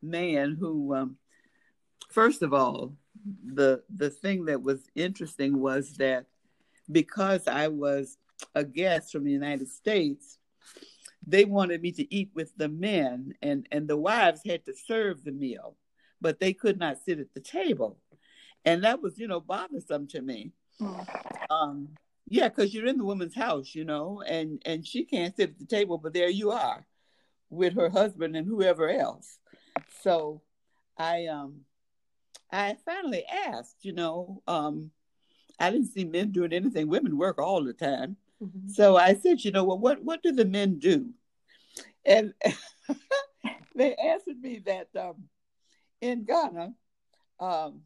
[0.00, 1.16] man who, um,
[2.08, 2.94] first of all,
[3.44, 6.24] the the thing that was interesting was that
[6.90, 8.16] because I was
[8.54, 10.38] a guest from the United States,
[11.26, 15.24] they wanted me to eat with the men, and and the wives had to serve
[15.24, 15.76] the meal,
[16.22, 17.98] but they could not sit at the table,
[18.64, 20.52] and that was you know bothersome to me.
[21.50, 21.88] Um,
[22.28, 25.58] yeah, because you're in the woman's house, you know, and and she can't sit at
[25.58, 26.86] the table, but there you are
[27.50, 29.38] with her husband and whoever else.
[30.02, 30.42] So
[30.96, 31.62] I um
[32.52, 34.90] I finally asked, you know, um,
[35.58, 36.88] I didn't see men doing anything.
[36.88, 38.16] Women work all the time.
[38.42, 38.68] Mm-hmm.
[38.70, 41.10] So I said, you know, well, what what do the men do?
[42.04, 42.32] And
[43.74, 45.24] they answered me that um,
[46.00, 46.74] in Ghana,
[47.38, 47.82] um,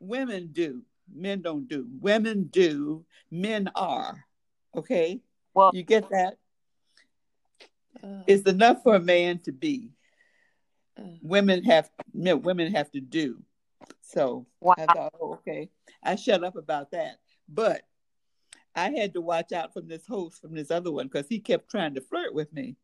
[0.00, 0.82] women do,
[1.12, 1.86] men don't do.
[2.00, 4.24] Women do, men are.
[4.76, 5.20] Okay,
[5.54, 6.38] Well, you get that?
[8.02, 9.90] Uh, It's enough for a man to be.
[10.98, 13.42] uh, Women have no, women have to do.
[14.02, 14.74] So wow.
[14.78, 15.68] I thought, oh, okay,
[16.02, 17.18] I shut up about that.
[17.48, 17.82] But
[18.74, 21.70] I had to watch out from this host from this other one because he kept
[21.70, 22.76] trying to flirt with me.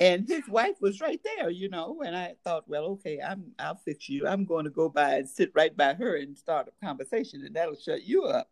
[0.00, 2.00] And his wife was right there, you know.
[2.04, 4.26] And I thought, well, okay, I'm I'll fix you.
[4.26, 7.54] I'm going to go by and sit right by her and start a conversation, and
[7.54, 8.48] that'll shut you up.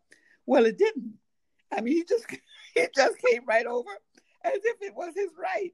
[0.47, 1.15] Well, it didn't.
[1.73, 2.27] I mean, he just
[2.75, 3.91] he just came right over
[4.45, 5.73] as if it was his right.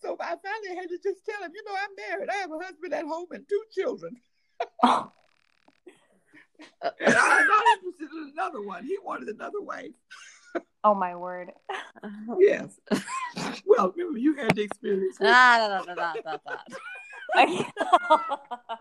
[0.00, 2.28] So I finally had to just tell him, you know, I'm married.
[2.28, 4.16] I have a husband at home and two children.
[4.82, 5.04] uh,
[6.82, 8.84] And I'm not interested in another one.
[8.84, 9.92] He wanted another wife.
[10.84, 11.50] Oh my word.
[12.38, 12.78] Yes.
[13.66, 15.18] well, remember, you had the experience.
[15.20, 16.56] with- Ah, da, da, da, da, da, da.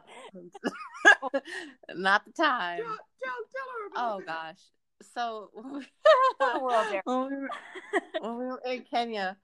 [1.95, 2.79] Not the time.
[2.79, 4.25] Tell, tell, tell her about Oh that.
[4.25, 4.59] gosh.
[5.13, 5.49] So
[6.39, 7.01] The world there.
[7.05, 7.49] when we were
[8.19, 9.37] when we were in Kenya,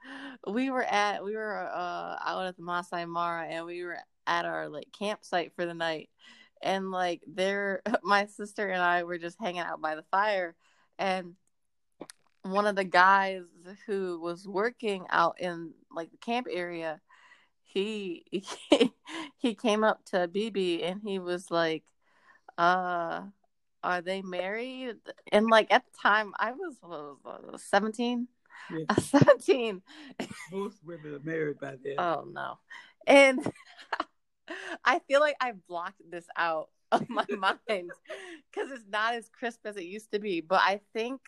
[0.47, 3.97] we were at we were uh out at the Masai Mara and we were
[4.28, 6.10] at our like campsite for the night.
[6.62, 10.55] And like there my sister and I were just hanging out by the fire
[10.99, 11.34] and
[12.51, 13.43] one of the guys
[13.85, 17.01] who was working out in like the camp area,
[17.63, 18.25] he
[19.37, 21.83] he came up to BB and he was like,
[22.57, 23.23] uh
[23.83, 24.97] are they married?
[25.31, 28.27] And like at the time, I was, what was I, 17.
[28.71, 28.85] Yeah.
[28.89, 29.81] Uh, 17.
[30.51, 31.95] Most women are married by then.
[31.97, 32.59] Oh no.
[33.05, 33.39] And
[34.83, 37.91] I feel like I blocked this out of my mind
[38.51, 40.41] because it's not as crisp as it used to be.
[40.41, 41.21] But I think,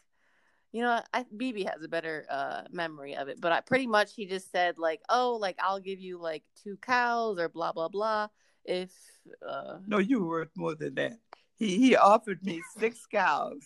[0.72, 3.42] you know, I, BB has a better uh, memory of it.
[3.42, 6.78] But I pretty much he just said like, oh, like I'll give you like two
[6.78, 8.28] cows or blah blah blah
[8.66, 8.92] if
[9.48, 11.18] uh, no, you were worth more than that.
[11.56, 13.64] He he offered me six cows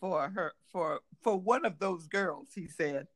[0.00, 2.48] for her for for one of those girls.
[2.54, 3.06] He said,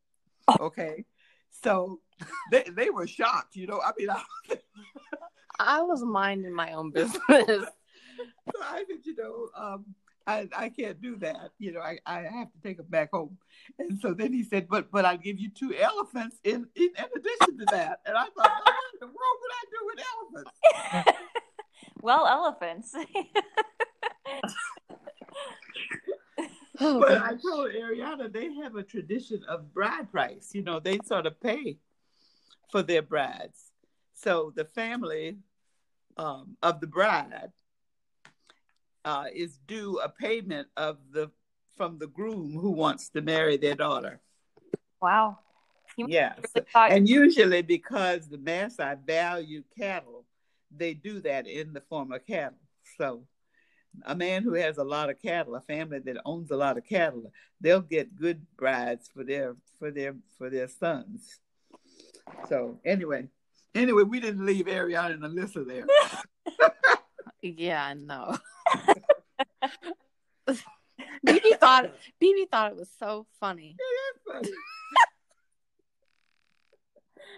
[0.60, 1.04] "Okay."
[1.50, 2.00] So
[2.50, 3.56] they they were shocked.
[3.56, 4.18] You know, I mean, I,
[5.58, 7.20] I was minding my own business.
[7.28, 7.66] So
[8.62, 9.84] I said, you know, um,
[10.30, 11.50] I, I can't do that.
[11.58, 13.36] You know, I, I have to take them back home.
[13.78, 17.04] And so then he said, but but I'll give you two elephants in, in, in
[17.16, 18.00] addition to that.
[18.06, 21.18] And I thought, oh, what in the world would I do with elephants?
[22.02, 22.94] well, elephants.
[26.82, 30.50] Oh, But I told Ariana they have a tradition of bride price.
[30.54, 31.76] You know, they sort of pay
[32.70, 33.70] for their brides.
[34.14, 35.36] So the family
[36.16, 37.52] um, of the bride
[39.04, 41.30] uh, is due a payment of the
[41.76, 44.20] from the groom who wants to marry their daughter.
[45.00, 45.38] wow.
[45.96, 46.36] You Yes.
[46.54, 50.24] really thought And usually because the Maasai value cattle,
[50.70, 52.58] they do that in the form of cattle.
[52.98, 53.22] So
[54.04, 56.84] a man who has a lot of cattle, a family that owns a lot of
[56.84, 61.40] cattle, they'll get good brides for their for their for their sons.
[62.48, 63.28] So anyway,
[63.74, 65.86] anyway, we didn't leave Ariana and Alyssa there.
[67.42, 68.36] Yeah, I know.
[71.26, 71.90] BB thought
[72.22, 73.76] BB thought it was so funny.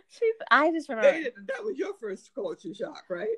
[0.08, 3.36] She, I just remember, that was your first culture shock, right?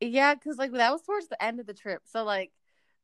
[0.00, 2.52] yeah, because like that was towards the end of the trip, so like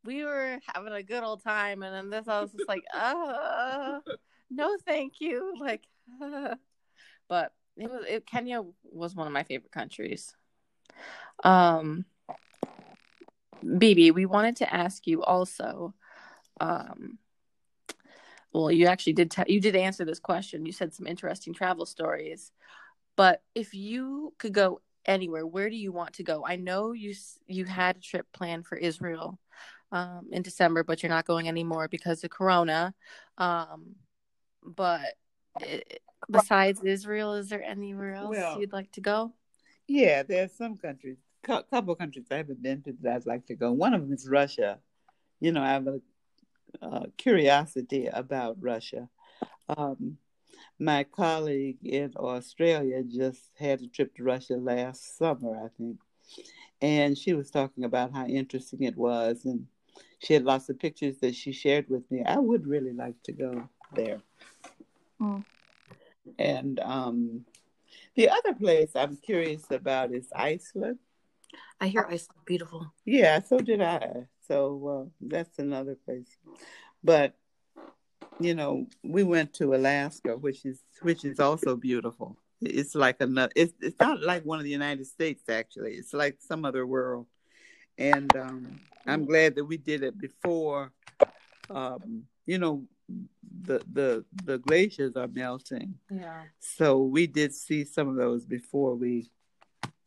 [0.04, 4.00] we were having a good old time, and then this I was just like, uh,
[4.50, 5.84] no, thank you, like,
[7.28, 10.34] but it was it, Kenya was one of my favorite countries.
[11.42, 12.04] Um,
[13.64, 15.94] BB, we wanted to ask you also,
[16.60, 17.18] um,
[18.52, 20.66] well, you actually did you did answer this question.
[20.66, 22.52] You said some interesting travel stories,
[23.16, 26.44] but if you could go anywhere, where do you want to go?
[26.46, 27.14] I know you
[27.46, 29.38] you had a trip planned for Israel
[29.92, 32.94] um, in December, but you're not going anymore because of Corona.
[33.38, 33.96] Um,
[34.62, 35.14] but
[35.62, 35.80] eh,
[36.30, 39.32] besides Israel, is there anywhere else Well- you'd like to go?
[39.86, 43.72] Yeah, there's some countries, couple countries I haven't been to that I'd like to go.
[43.72, 44.78] One of them is Russia.
[45.40, 46.00] You know, I have a
[46.82, 49.08] uh, curiosity about Russia.
[49.68, 50.18] Um,
[50.78, 55.98] my colleague in Australia just had a trip to Russia last summer, I think,
[56.82, 59.66] and she was talking about how interesting it was, and
[60.18, 62.22] she had lots of pictures that she shared with me.
[62.24, 64.20] I would really like to go there.
[65.20, 65.40] Hmm.
[66.38, 67.44] And um,
[68.16, 70.98] the other place I'm curious about is Iceland.
[71.80, 72.92] I hear Iceland beautiful.
[73.04, 74.26] Yeah, so did I.
[74.46, 76.28] So uh, that's another place.
[77.02, 77.34] But
[78.40, 82.36] you know, we went to Alaska, which is which is also beautiful.
[82.60, 83.52] It's like another.
[83.54, 85.92] It's it's not like one of the United States actually.
[85.94, 87.26] It's like some other world,
[87.98, 90.92] and um, I'm glad that we did it before.
[91.70, 92.84] Um, you know,
[93.62, 95.94] the the the glaciers are melting.
[96.10, 96.42] Yeah.
[96.60, 99.30] So we did see some of those before we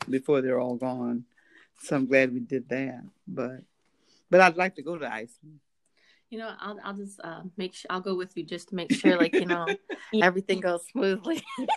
[0.09, 1.25] before they're all gone.
[1.79, 3.03] So I'm glad we did that.
[3.27, 3.61] But
[4.29, 5.59] but I'd like to go to Iceland.
[6.29, 8.91] You know, I'll I'll just uh, make sure I'll go with you just to make
[8.93, 9.67] sure, like you know,
[10.21, 11.43] everything goes smoothly.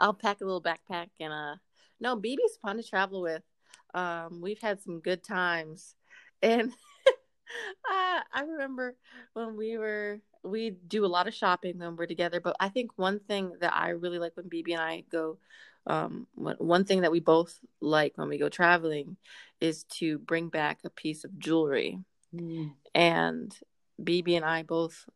[0.00, 1.56] I'll pack a little backpack and uh,
[2.00, 3.42] no, BB's fun to travel with.
[3.92, 5.94] Um, we've had some good times,
[6.42, 6.72] and
[7.86, 8.96] I I remember
[9.34, 12.40] when we were we do a lot of shopping when we're together.
[12.40, 15.38] But I think one thing that I really like when BB and I go,
[15.86, 19.16] um, one thing that we both like when we go traveling
[19.60, 21.98] is to bring back a piece of jewelry.
[22.34, 22.72] Mm.
[22.94, 23.56] And
[24.02, 25.06] BB and I both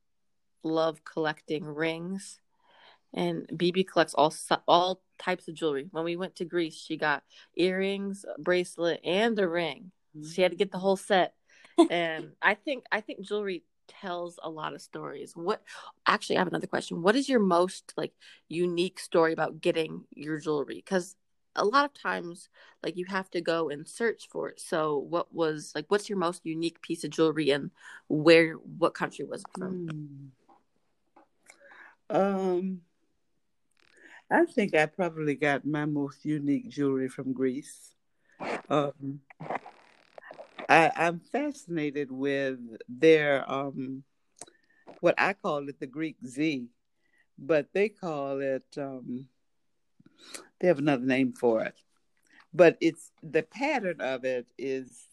[0.63, 2.41] love collecting rings.
[3.13, 4.35] And BB collects all
[4.67, 5.87] all types of jewelry.
[5.93, 7.23] When we went to Greece, she got
[7.57, 9.93] earrings, a bracelet, and a ring.
[10.33, 11.35] She had to get the whole set.
[11.91, 15.33] and I think I think jewelry tells a lot of stories.
[15.35, 15.63] What
[16.07, 17.03] actually I have another question.
[17.03, 18.13] What is your most like
[18.49, 20.83] unique story about getting your jewelry?
[20.83, 21.17] Cuz
[21.57, 22.49] a lot of times
[22.83, 24.61] like you have to go and search for it.
[24.61, 27.71] So what was like what's your most unique piece of jewelry and
[28.09, 30.33] where what country was it from?
[32.11, 32.51] Mm.
[32.51, 32.81] Um
[34.31, 37.95] I think I probably got my most unique jewelry from Greece.
[38.69, 39.21] Um
[40.69, 42.59] I, I'm fascinated with
[42.89, 44.05] their um,
[45.01, 46.69] what I call it the Greek Z,
[47.39, 49.29] but they call it um,
[50.61, 51.75] they have another name for it.
[52.53, 55.09] But it's the pattern of it is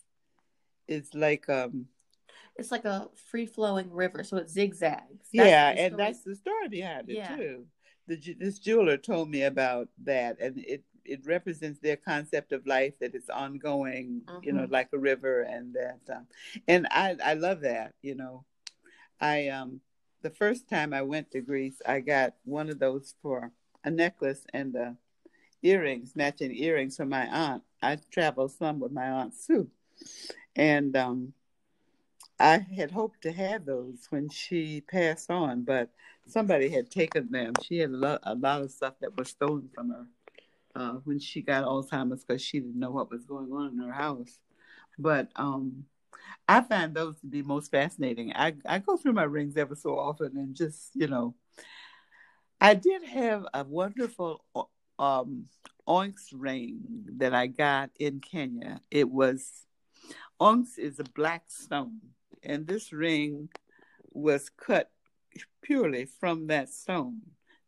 [0.88, 1.88] is like um
[2.56, 5.28] it's like a free flowing river, so it zigzags.
[5.34, 7.36] That's yeah, and that's the story behind it yeah.
[7.36, 7.66] too.
[8.08, 12.94] The, this jeweler told me about that, and it it represents their concept of life
[13.00, 14.44] that it's ongoing, mm-hmm.
[14.44, 14.74] you know, mm-hmm.
[14.74, 16.28] like a river, and that, um,
[16.68, 18.46] and I I love that, you know.
[19.20, 19.82] I um
[20.22, 23.52] the first time I went to Greece, I got one of those for
[23.84, 24.96] a necklace and the
[25.64, 27.64] earrings, matching earrings for my aunt.
[27.82, 29.70] I traveled some with my aunt Sue,
[30.56, 31.34] and um,
[32.40, 35.90] I had hoped to have those when she passed on, but
[36.28, 37.54] somebody had taken them.
[37.64, 40.08] She had a lot, a lot of stuff that was stolen from her
[40.76, 43.94] uh, when she got Alzheimer's because she didn't know what was going on in her
[43.94, 44.40] house.
[44.98, 45.86] But um,
[46.48, 48.34] I find those to be most fascinating.
[48.36, 51.36] I, I go through my rings ever so often and just, you know,
[52.60, 54.44] I did have a wonderful
[55.00, 55.46] um,
[56.34, 56.82] ring
[57.18, 58.82] that I got in Kenya.
[58.92, 59.66] It was,
[60.40, 62.00] onyx is a black stone,
[62.44, 63.50] and this ring
[64.12, 64.92] was cut
[65.64, 67.22] purely from that stone.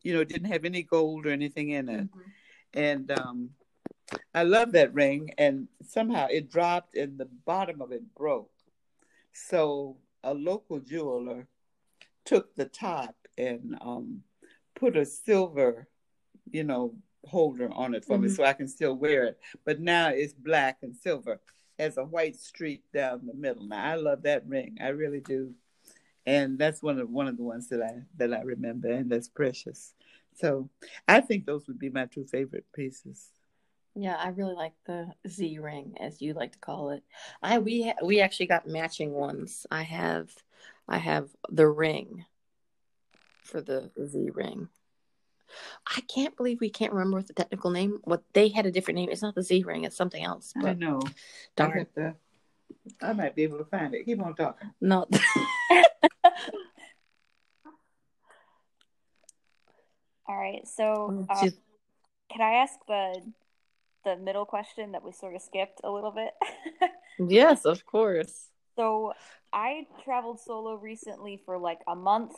[0.03, 2.03] You know, didn't have any gold or anything in it.
[2.03, 2.29] Mm-hmm
[2.73, 3.49] and um,
[4.33, 5.31] I love that ring.
[5.37, 8.51] And somehow it dropped, and the bottom of it broke.
[9.33, 11.47] So a local jeweler
[12.25, 14.23] took the top and um,
[14.75, 15.87] put a silver,
[16.51, 16.95] you know,
[17.25, 18.25] holder on it for mm-hmm.
[18.25, 19.39] me, so I can still wear it.
[19.65, 21.39] But now it's black and silver,
[21.79, 23.65] has a white streak down the middle.
[23.65, 24.77] Now I love that ring.
[24.81, 25.53] I really do
[26.25, 29.27] and that's one of one of the ones that I that I remember, and that's
[29.27, 29.93] precious.
[30.35, 30.69] So
[31.07, 33.29] I think those would be my two favorite pieces.
[33.95, 37.03] Yeah, I really like the Z ring, as you like to call it.
[37.43, 39.67] I we ha- we actually got matching ones.
[39.69, 40.31] I have
[40.87, 42.25] I have the ring
[43.43, 44.69] for the Z ring.
[45.85, 47.99] I can't believe we can't remember what the technical name.
[48.03, 49.09] What they had a different name.
[49.11, 49.83] It's not the Z ring.
[49.83, 50.53] It's something else.
[50.63, 51.01] I know.
[51.55, 51.87] Darn.
[51.97, 52.13] I,
[53.01, 54.05] I might be able to find it.
[54.05, 54.71] Keep on talking.
[54.81, 55.05] No.
[60.43, 60.67] right.
[60.67, 61.53] So, um,
[62.31, 63.21] can I ask the
[64.05, 66.31] the middle question that we sort of skipped a little bit?
[67.29, 68.49] yes, of course.
[68.75, 69.13] So,
[69.51, 72.33] I traveled solo recently for like a month,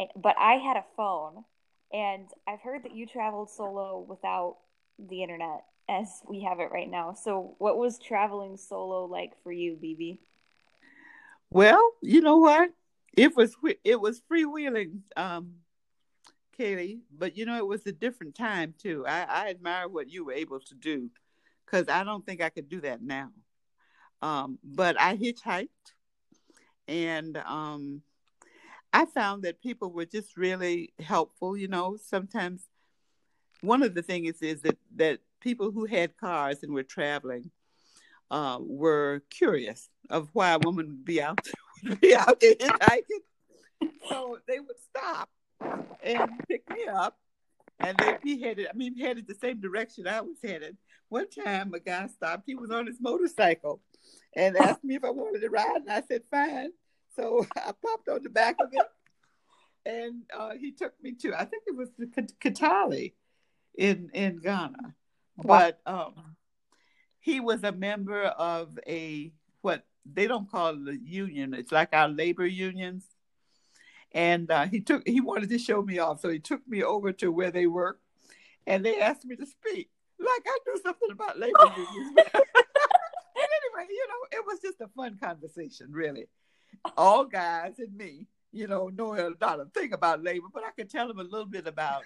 [0.00, 1.44] eh, but I had a phone,
[1.92, 4.58] and I've heard that you traveled solo without
[4.98, 7.14] the internet as we have it right now.
[7.14, 10.18] So, what was traveling solo like for you, BB?
[11.50, 12.70] Well, you know what?
[13.16, 15.00] It was it was freewheeling.
[15.16, 15.54] Um,
[16.58, 19.04] Kaylee, but you know, it was a different time too.
[19.06, 21.10] I, I admire what you were able to do
[21.64, 23.30] because I don't think I could do that now.
[24.22, 25.68] Um, but I hitchhiked
[26.88, 28.02] and um,
[28.92, 31.56] I found that people were just really helpful.
[31.56, 32.62] You know, sometimes
[33.60, 37.50] one of the things is that, that people who had cars and were traveling
[38.30, 41.40] uh, were curious of why a woman would be out,
[41.84, 43.90] would be out there hitchhiking.
[44.08, 45.28] So they would stop
[45.60, 47.18] and picked me up
[47.80, 48.66] and they be headed.
[48.68, 50.76] I mean, headed the same direction I was headed.
[51.08, 52.44] One time, a guy stopped.
[52.46, 53.80] He was on his motorcycle,
[54.34, 56.70] and asked me if I wanted to ride, and I said fine.
[57.16, 58.86] So I popped on the back of it,
[59.86, 63.12] and uh, he took me to I think it was the Kitale
[63.76, 64.94] in in Ghana,
[65.36, 66.36] but um,
[67.20, 69.32] he was a member of a
[69.62, 71.54] what they don't call it a union.
[71.54, 73.04] It's like our labor unions.
[74.14, 77.12] And uh, he took he wanted to show me off, so he took me over
[77.12, 78.00] to where they work,
[78.66, 79.90] and they asked me to speak.
[80.20, 82.16] Like I knew something about labor unions.
[82.16, 86.26] anyway, you know, it was just a fun conversation, really.
[86.96, 90.90] All guys and me, you know, knowing not a thing about labor, but I could
[90.90, 92.02] tell them a little bit about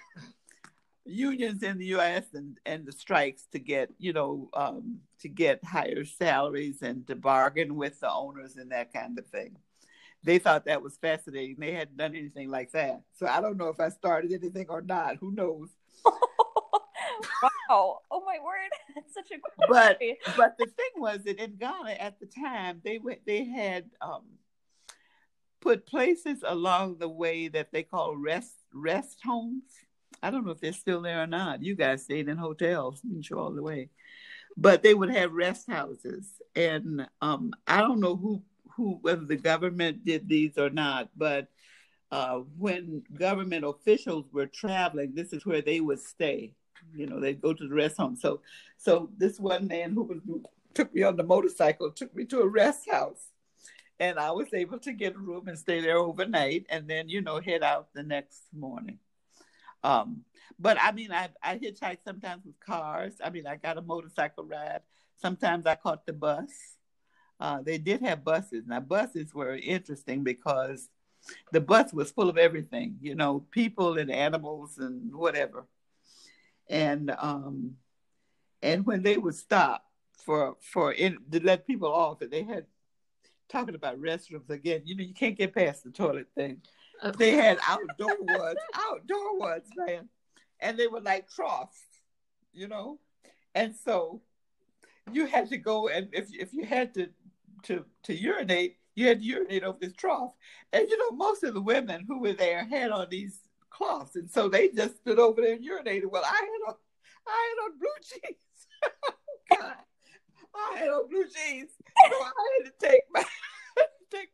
[1.05, 2.25] unions in the U.S.
[2.33, 7.15] and and the strikes to get you know um, to get higher salaries and to
[7.15, 9.57] bargain with the owners and that kind of thing.
[10.23, 11.55] They thought that was fascinating.
[11.59, 14.81] They hadn't done anything like that, so I don't know if I started anything or
[14.81, 15.17] not.
[15.17, 15.69] Who knows?
[16.05, 17.99] wow!
[18.11, 18.69] Oh my word!
[18.95, 20.17] That's such a cool but story.
[20.35, 24.23] but the thing was that in Ghana at the time they went they had um,
[25.61, 29.63] put places along the way that they call rest rest homes
[30.21, 31.63] I don't know if they're still there or not.
[31.63, 33.89] You guys stayed in hotels, didn't you, all the way?
[34.57, 38.41] But they would have rest houses, and um, I don't know who
[38.79, 41.49] who whether the government did these or not, but
[42.11, 46.53] uh, when government officials were traveling, this is where they would stay.
[46.95, 48.15] You know, they'd go to the rest home.
[48.15, 48.39] So,
[48.77, 50.19] so this one man who was
[50.73, 53.27] took me on the motorcycle took me to a rest house,
[53.99, 57.21] and I was able to get a room and stay there overnight, and then you
[57.21, 58.99] know head out the next morning.
[59.83, 60.23] Um,
[60.57, 63.15] but I mean, I, I hitchhike sometimes with cars.
[63.21, 64.81] I mean, I got a motorcycle ride.
[65.17, 66.78] Sometimes I caught the bus.
[67.39, 68.65] Uh, they did have buses.
[68.67, 70.89] Now, buses were interesting because
[71.51, 75.65] the bus was full of everything, you know, people and animals and whatever.
[76.69, 77.75] And um,
[78.61, 79.85] and when they would stop
[80.25, 82.65] for for in, to let people off, and they had
[83.49, 84.81] talking about restrooms again.
[84.85, 86.61] You know, you can't get past the toilet thing.
[87.17, 90.07] They had outdoor ones, outdoor ones, man.
[90.59, 91.81] And they were like troughs,
[92.53, 92.99] you know?
[93.55, 94.21] And so
[95.11, 97.09] you had to go and if if you had to
[97.63, 100.33] to to urinate, you had to urinate over this trough.
[100.73, 103.39] And you know, most of the women who were there had on these
[103.69, 106.09] cloths, and so they just stood over there and urinated.
[106.11, 106.75] Well, I had on
[107.27, 108.67] I had on blue jeans.
[109.09, 109.75] oh, God.
[110.55, 111.69] I had on blue jeans.
[112.09, 113.23] So I had to take my
[114.11, 114.29] take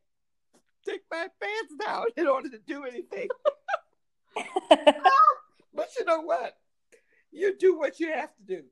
[0.85, 3.27] take my pants down in order to do anything.
[4.37, 5.11] Ah,
[5.73, 6.57] but you know what?
[7.31, 8.63] You do what you have to do.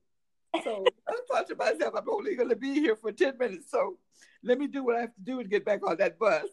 [0.63, 3.71] So I thought to myself, I'm only going to be here for 10 minutes.
[3.71, 3.97] So
[4.43, 6.47] let me do what I have to do and get back on that bus.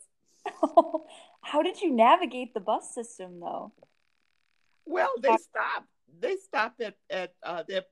[1.42, 3.72] How did you navigate the bus system, though?
[4.86, 5.84] Well, they stop.
[6.18, 7.84] They stop at at uh, there.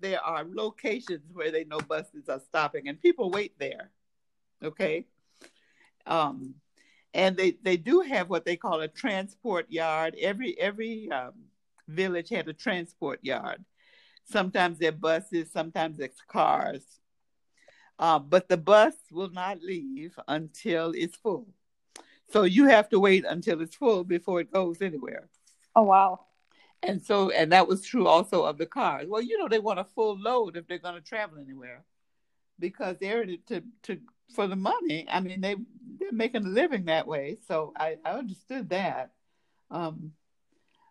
[0.00, 3.90] There are locations where they know buses are stopping, and people wait there.
[4.62, 5.06] Okay.
[6.06, 6.54] Um,
[7.14, 10.16] and they they do have what they call a transport yard.
[10.20, 11.32] Every every um,
[11.88, 13.64] village had a transport yard.
[14.30, 16.84] Sometimes they're buses, sometimes it's cars.
[17.98, 21.48] Uh, but the bus will not leave until it's full.
[22.30, 25.28] So you have to wait until it's full before it goes anywhere.
[25.74, 26.20] Oh wow.
[26.82, 29.08] And so and that was true also of the cars.
[29.08, 31.84] Well, you know they want a full load if they're going to travel anywhere.
[32.60, 34.00] Because they're to to
[34.34, 35.06] for the money.
[35.10, 35.56] I mean, they
[35.98, 39.12] they're making a living that way, so I, I understood that.
[39.70, 40.12] Um,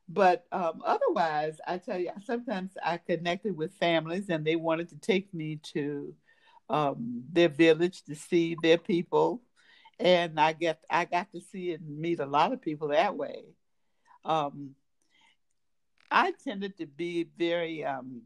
[0.10, 4.98] but um, otherwise, I tell you, sometimes I connected with families, and they wanted to
[4.98, 6.14] take me to
[6.70, 9.42] um, their village to see their people,
[10.00, 13.44] and I get I got to see and meet a lot of people that way.
[14.24, 14.76] Um,
[16.10, 18.22] I tended to be very um,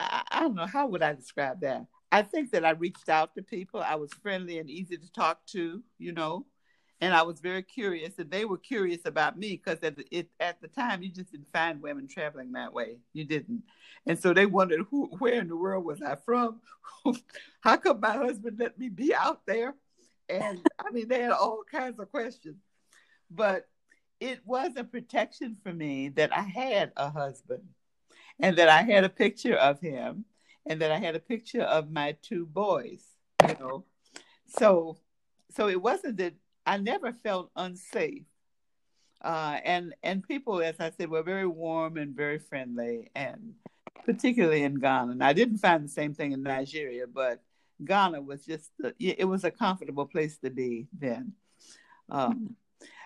[0.00, 1.86] I, I don't know how would I describe that.
[2.12, 3.80] I think that I reached out to people.
[3.80, 6.46] I was friendly and easy to talk to, you know,
[7.00, 10.28] and I was very curious, and they were curious about me because at the, it,
[10.40, 12.98] at the time you just didn't find women traveling that way.
[13.12, 13.62] You didn't,
[14.06, 16.60] and so they wondered who, where in the world was I from?
[17.60, 19.74] How come my husband let me be out there?
[20.28, 22.56] And I mean, they had all kinds of questions,
[23.30, 23.68] but
[24.18, 27.64] it was a protection for me that I had a husband,
[28.40, 30.24] and that I had a picture of him
[30.66, 33.02] and that I had a picture of my two boys,
[33.48, 33.84] you know.
[34.58, 34.98] So
[35.52, 36.34] so it wasn't that
[36.66, 38.24] I never felt unsafe.
[39.22, 43.54] Uh, and and people, as I said, were very warm and very friendly, and
[44.04, 45.12] particularly in Ghana.
[45.12, 47.42] And I didn't find the same thing in Nigeria, but
[47.84, 51.32] Ghana was just it was a comfortable place to be then.
[52.10, 52.56] Um,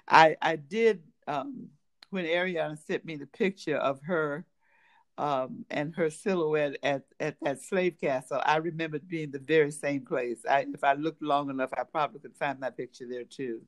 [0.09, 1.69] I I did um,
[2.11, 4.45] when Ariana sent me the picture of her
[5.19, 10.05] um, and her silhouette at, at that slave castle, I remembered being the very same
[10.05, 10.45] place.
[10.49, 13.63] I, if I looked long enough, I probably could find my picture there too.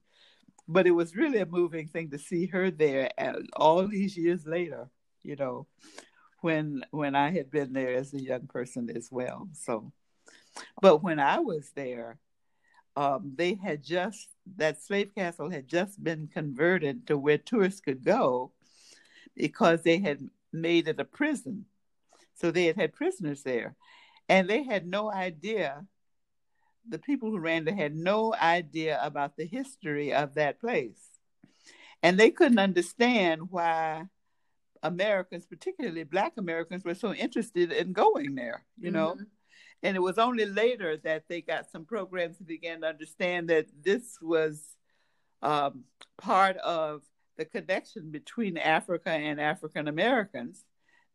[0.68, 3.10] But it was really a moving thing to see her there
[3.56, 4.88] all these years later,
[5.22, 5.66] you know,
[6.40, 9.48] when when I had been there as a young person as well.
[9.52, 9.92] So,
[10.80, 12.18] but when I was there,
[12.96, 18.04] um, they had just that slave castle had just been converted to where tourists could
[18.04, 18.52] go
[19.34, 21.66] because they had made it a prison.
[22.34, 23.76] So they had had prisoners there,
[24.28, 25.84] and they had no idea.
[26.88, 31.00] The people who ran it had no idea about the history of that place,
[32.02, 34.04] and they couldn't understand why
[34.82, 38.64] Americans, particularly Black Americans, were so interested in going there.
[38.78, 39.12] You know.
[39.12, 39.22] Mm-hmm
[39.82, 43.66] and it was only later that they got some programs and began to understand that
[43.82, 44.62] this was
[45.42, 45.84] um,
[46.18, 47.02] part of
[47.36, 50.64] the connection between Africa and African Americans,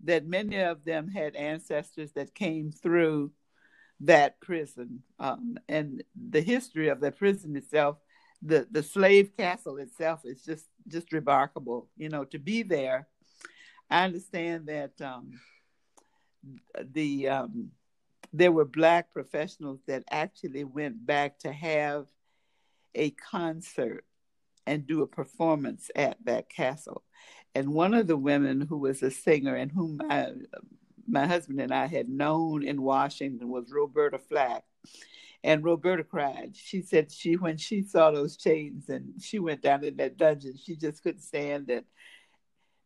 [0.03, 3.31] that many of them had ancestors that came through
[4.01, 5.03] that prison.
[5.19, 7.97] Um, and the history of the prison itself,
[8.41, 13.07] the, the slave castle itself is just, just remarkable, you know, to be there.
[13.89, 15.39] I understand that um,
[16.93, 17.71] the um,
[18.33, 22.07] there were black professionals that actually went back to have
[22.93, 24.03] a concert
[24.67, 27.03] and do a performance at that castle.
[27.55, 30.27] And one of the women who was a singer and whom I,
[31.07, 34.63] my husband and I had known in Washington was Roberta Flack.
[35.43, 36.55] And Roberta cried.
[36.55, 40.55] She said she when she saw those chains and she went down in that dungeon,
[40.57, 41.85] she just couldn't stand it.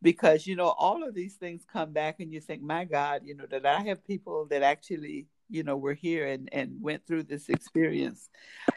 [0.02, 3.36] Because, you know, all of these things come back and you think, my God, you
[3.36, 7.24] know, that I have people that actually you know were here and and went through
[7.24, 8.30] this experience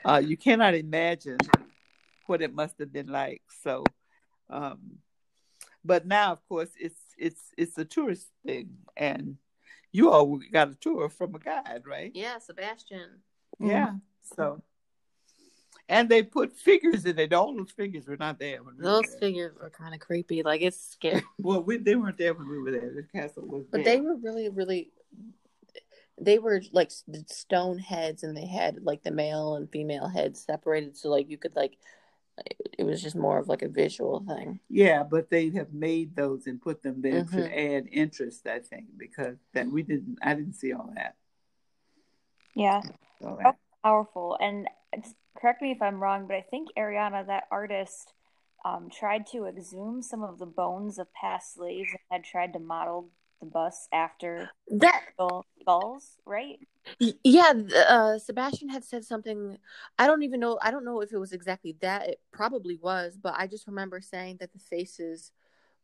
[0.05, 1.39] uh, you cannot imagine
[2.27, 3.85] what it must have been like so
[4.51, 4.79] um,
[5.85, 9.37] but now of course it's it's it's a tourist thing and
[9.93, 13.21] you all got a tour from a guide right yeah sebastian
[13.61, 14.63] yeah so
[15.89, 17.35] and they put figures in it.
[17.35, 18.63] All those figures were not there.
[18.63, 20.43] We those were figures were kind of creepy.
[20.43, 21.23] Like it's scary.
[21.39, 22.91] Well, we, they weren't there when we were there.
[22.95, 23.67] The castle was.
[23.71, 24.93] But they were really, really
[26.21, 26.91] they were like
[27.27, 31.37] stone heads and they had like the male and female heads separated so like you
[31.37, 31.77] could like
[32.79, 36.47] it was just more of like a visual thing yeah but they have made those
[36.47, 37.37] and put them there mm-hmm.
[37.37, 41.15] to add interest i think because that we didn't i didn't see all that
[42.55, 42.83] yeah
[43.25, 43.57] all that.
[43.83, 44.69] powerful and
[45.41, 48.13] correct me if i'm wrong but i think ariana that artist
[48.65, 52.59] um, tried to exhume some of the bones of past slaves and had tried to
[52.59, 53.11] model
[53.45, 55.03] the bus after that
[55.61, 56.59] skulls, right?
[56.99, 57.53] Yeah,
[57.89, 59.59] uh, Sebastian had said something.
[59.99, 60.59] I don't even know.
[60.61, 62.09] I don't know if it was exactly that.
[62.09, 65.33] It probably was, but I just remember saying that the faces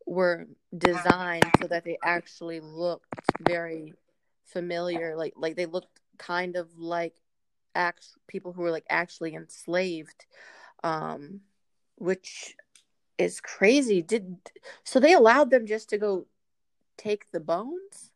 [0.06, 0.46] were
[0.76, 3.06] designed so that they actually looked
[3.48, 3.94] very
[4.44, 5.16] familiar.
[5.16, 7.14] Like like they looked kind of like
[7.74, 10.26] act people who were like actually enslaved,
[10.84, 11.40] um,
[11.96, 12.56] which
[13.16, 14.02] is crazy.
[14.02, 14.36] Did
[14.84, 16.26] so they allowed them just to go
[17.00, 18.12] take the bones?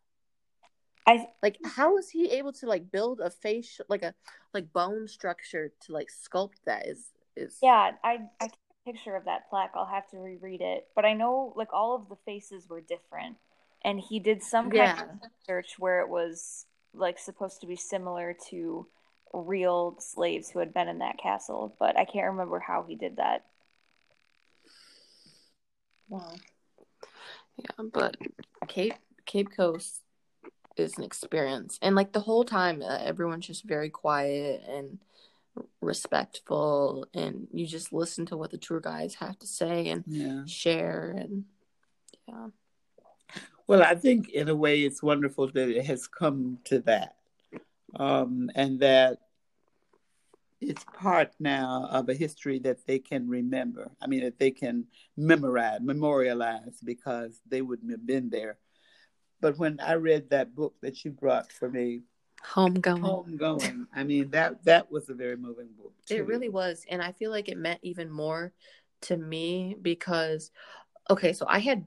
[1.06, 4.14] I like how was he able to like build a face like a
[4.54, 8.46] like bone structure to like sculpt that is is Yeah, I I
[8.86, 9.72] a picture of that plaque.
[9.74, 10.86] I'll have to reread it.
[10.94, 13.36] But I know like all of the faces were different.
[13.82, 15.02] And he did some kind yeah.
[15.02, 15.08] of
[15.46, 16.64] research where it was
[16.94, 18.86] like supposed to be similar to
[19.34, 23.16] real slaves who had been in that castle, but I can't remember how he did
[23.16, 23.44] that.
[26.08, 26.32] Wow.
[27.56, 28.16] Yeah, but
[28.68, 28.94] Cape
[29.26, 30.02] Cape Coast
[30.76, 34.98] is an experience, and like the whole time, uh, everyone's just very quiet and
[35.80, 40.42] respectful, and you just listen to what the tour guides have to say and yeah.
[40.46, 41.44] share, and
[42.26, 42.48] yeah.
[43.66, 47.16] Well, I think in a way it's wonderful that it has come to that,
[47.96, 49.18] um, and that
[50.68, 53.90] it's part now of a history that they can remember.
[54.00, 54.86] I mean, that they can
[55.16, 58.58] memorize, memorialize, because they wouldn't have been there.
[59.40, 62.02] But when I read that book that you brought for me,
[62.42, 65.92] Homegoing, Homegoing, I mean that that was a very moving book.
[66.06, 66.16] Too.
[66.16, 68.52] It really was, and I feel like it meant even more
[69.02, 70.50] to me because,
[71.08, 71.84] okay, so I had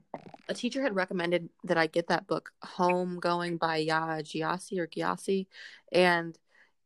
[0.48, 5.46] a teacher had recommended that I get that book, Homegoing by Yaa Gyasi or Gyasi,
[5.92, 6.36] and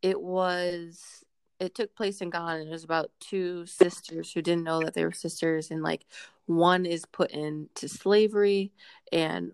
[0.03, 1.25] it was
[1.63, 2.61] it took place in Ghana.
[2.61, 6.05] And it was about two sisters who didn't know that they were sisters, and like
[6.47, 8.73] one is put into slavery
[9.13, 9.53] and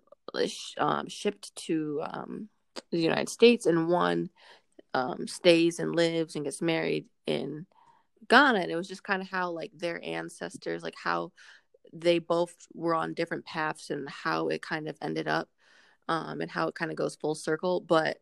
[0.78, 2.48] um, shipped to um,
[2.90, 4.30] the United States, and one
[4.94, 7.66] um, stays and lives and gets married in
[8.28, 8.60] Ghana.
[8.60, 11.32] And it was just kind of how like their ancestors, like how
[11.92, 15.48] they both were on different paths and how it kind of ended up
[16.08, 17.80] um, and how it kind of goes full circle.
[17.80, 18.18] But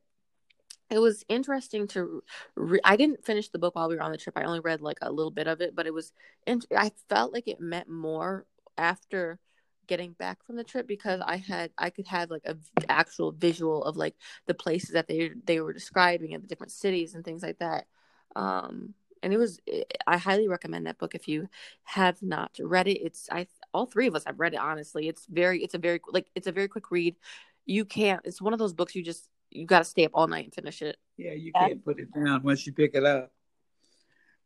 [0.91, 2.23] it was interesting to
[2.55, 4.81] re- i didn't finish the book while we were on the trip i only read
[4.81, 6.13] like a little bit of it but it was
[6.47, 8.47] int- i felt like it meant more
[8.79, 9.39] after
[9.87, 12.57] getting back from the trip because i had i could have like a
[12.89, 14.15] actual visual of like
[14.47, 17.87] the places that they they were describing and the different cities and things like that.
[18.35, 19.61] Um and it was
[20.07, 21.49] i highly recommend that book if you
[21.85, 23.01] have not read it.
[23.03, 25.09] It's i all three of us have read it honestly.
[25.09, 27.17] It's very it's a very like it's a very quick read.
[27.65, 30.27] You can't it's one of those books you just you got to stay up all
[30.27, 30.97] night and finish it.
[31.17, 31.69] Yeah, you yeah.
[31.69, 33.31] can't put it down once you pick it up.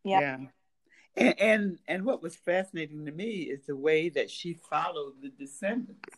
[0.05, 0.20] Yeah.
[0.20, 0.36] yeah.
[1.16, 5.30] And, and and what was fascinating to me is the way that she followed the
[5.30, 6.16] descendants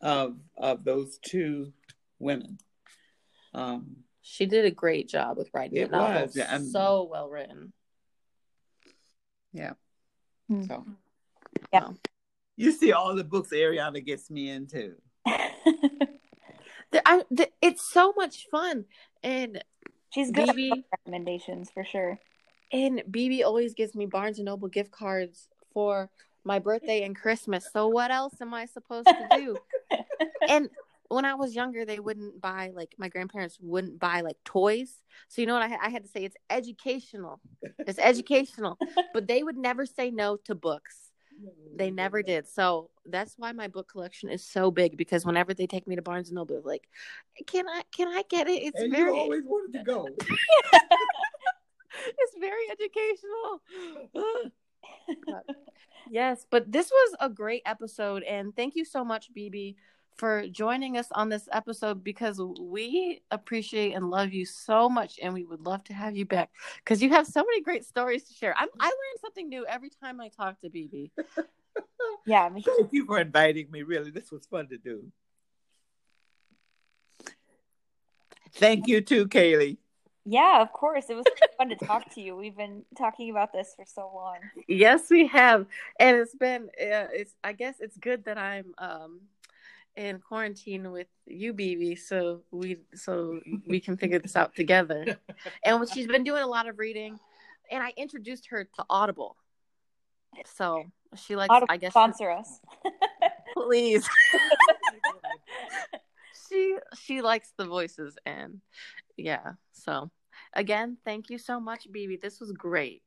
[0.00, 1.72] of of those two
[2.18, 2.58] women.
[3.54, 5.90] Um, she did a great job with writing it.
[5.90, 7.72] Was yeah, so well written.
[9.52, 9.72] Yeah.
[10.50, 10.64] Mm-hmm.
[10.64, 10.86] So,
[11.72, 11.88] yeah.
[12.56, 14.94] You see all the books Ariana gets me into.
[16.92, 18.84] the, I, the, it's so much fun,
[19.22, 19.62] and
[20.10, 22.18] she's good BB, recommendations for sure.
[22.72, 26.10] And BB always gives me Barnes and Noble gift cards for
[26.44, 27.66] my birthday and Christmas.
[27.72, 29.56] So what else am I supposed to do?
[30.48, 30.68] and
[31.08, 35.02] when I was younger, they wouldn't buy like my grandparents wouldn't buy like toys.
[35.28, 36.24] So you know what I, I had to say?
[36.24, 37.40] It's educational.
[37.78, 38.78] It's educational,
[39.14, 41.01] but they would never say no to books.
[41.76, 41.96] They mm-hmm.
[41.96, 42.48] never did.
[42.48, 46.02] So that's why my book collection is so big because whenever they take me to
[46.02, 46.88] Barnes and Noble, like,
[47.46, 48.62] can I can I get it?
[48.62, 50.08] It's and very you always wanted to go.
[52.18, 54.52] it's very educational.
[56.10, 59.76] yes, but this was a great episode, and thank you so much, BB,
[60.16, 65.32] for joining us on this episode because we appreciate and love you so much and
[65.34, 68.34] we would love to have you back because you have so many great stories to
[68.34, 68.54] share.
[68.56, 71.10] I'm, I learn something new every time I talk to BB.
[72.26, 72.48] yeah.
[72.48, 73.82] Thank you for inviting me.
[73.82, 75.04] Really, this was fun to do.
[78.54, 79.78] Thank you too, Kaylee.
[80.24, 81.06] Yeah, of course.
[81.08, 81.24] It was
[81.58, 82.36] fun to talk to you.
[82.36, 84.36] We've been talking about this for so long.
[84.68, 85.66] Yes, we have,
[85.98, 86.64] and it's been.
[86.80, 87.34] Uh, it's.
[87.42, 89.20] I guess it's good that I'm um,
[89.96, 95.18] in quarantine with you, BB, so we so we can figure this out together.
[95.64, 97.18] And she's been doing a lot of reading,
[97.70, 99.36] and I introduced her to Audible.
[100.46, 100.84] So
[101.16, 102.60] she likes, Audible I guess, sponsor us,
[103.54, 104.08] please.
[106.48, 108.60] she she likes the voices, and
[109.16, 109.52] yeah.
[109.72, 110.10] So
[110.54, 112.20] again, thank you so much, BB.
[112.20, 113.02] This was great.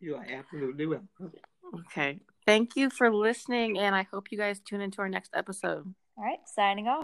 [0.00, 1.32] You are absolutely welcome.
[1.74, 2.20] Okay.
[2.46, 5.92] Thank you for listening, and I hope you guys tune into our next episode.
[6.16, 6.94] All right, signing off.